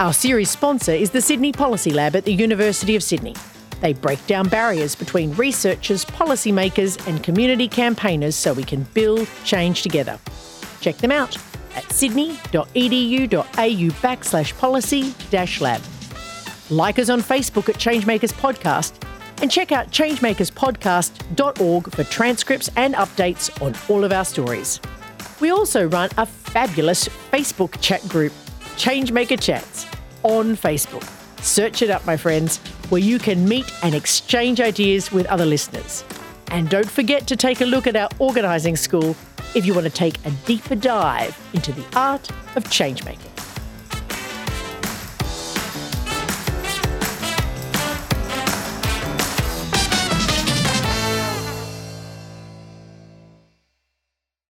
Our 0.00 0.14
series 0.14 0.48
sponsor 0.48 0.92
is 0.92 1.10
the 1.10 1.20
Sydney 1.20 1.52
Policy 1.52 1.90
Lab 1.90 2.16
at 2.16 2.24
the 2.24 2.32
University 2.32 2.96
of 2.96 3.02
Sydney. 3.02 3.34
They 3.82 3.92
break 3.92 4.26
down 4.26 4.48
barriers 4.48 4.94
between 4.94 5.34
researchers, 5.34 6.06
policymakers, 6.06 7.06
and 7.06 7.22
community 7.22 7.68
campaigners 7.68 8.34
so 8.34 8.54
we 8.54 8.64
can 8.64 8.84
build 8.94 9.28
change 9.44 9.82
together. 9.82 10.18
Check 10.80 10.96
them 10.96 11.12
out 11.12 11.36
at 11.76 11.92
sydney.edu.au 11.92 13.90
backslash 14.00 14.56
policy 14.56 15.14
dash 15.28 15.60
lab. 15.60 15.82
Like 16.70 16.98
us 16.98 17.10
on 17.10 17.20
Facebook 17.20 17.68
at 17.68 17.74
Changemakers 17.74 18.32
Podcast 18.32 18.94
and 19.42 19.50
check 19.50 19.70
out 19.70 19.90
changemakerspodcast.org 19.90 21.94
for 21.94 22.04
transcripts 22.04 22.70
and 22.76 22.94
updates 22.94 23.60
on 23.60 23.74
all 23.90 24.02
of 24.02 24.12
our 24.12 24.24
stories. 24.24 24.80
We 25.40 25.50
also 25.50 25.88
run 25.88 26.08
a 26.16 26.24
fabulous 26.24 27.06
Facebook 27.30 27.78
chat 27.82 28.00
group, 28.08 28.32
Changemaker 28.80 29.38
Chats, 29.38 29.86
on 30.22 30.56
Facebook. 30.56 31.04
Search 31.42 31.82
it 31.82 31.90
up, 31.90 32.06
my 32.06 32.16
friends, 32.16 32.56
where 32.88 33.02
you 33.02 33.18
can 33.18 33.46
meet 33.46 33.70
and 33.82 33.94
exchange 33.94 34.58
ideas 34.58 35.12
with 35.12 35.26
other 35.26 35.44
listeners. 35.44 36.02
And 36.48 36.66
don't 36.70 36.90
forget 36.90 37.26
to 37.26 37.36
take 37.36 37.60
a 37.60 37.66
look 37.66 37.86
at 37.86 37.94
our 37.94 38.08
organising 38.18 38.76
school 38.76 39.14
if 39.54 39.66
you 39.66 39.74
want 39.74 39.84
to 39.84 39.92
take 39.92 40.16
a 40.24 40.30
deeper 40.46 40.76
dive 40.76 41.38
into 41.52 41.72
the 41.72 41.84
art 41.94 42.30
of 42.56 42.64
changemaking. 42.70 43.29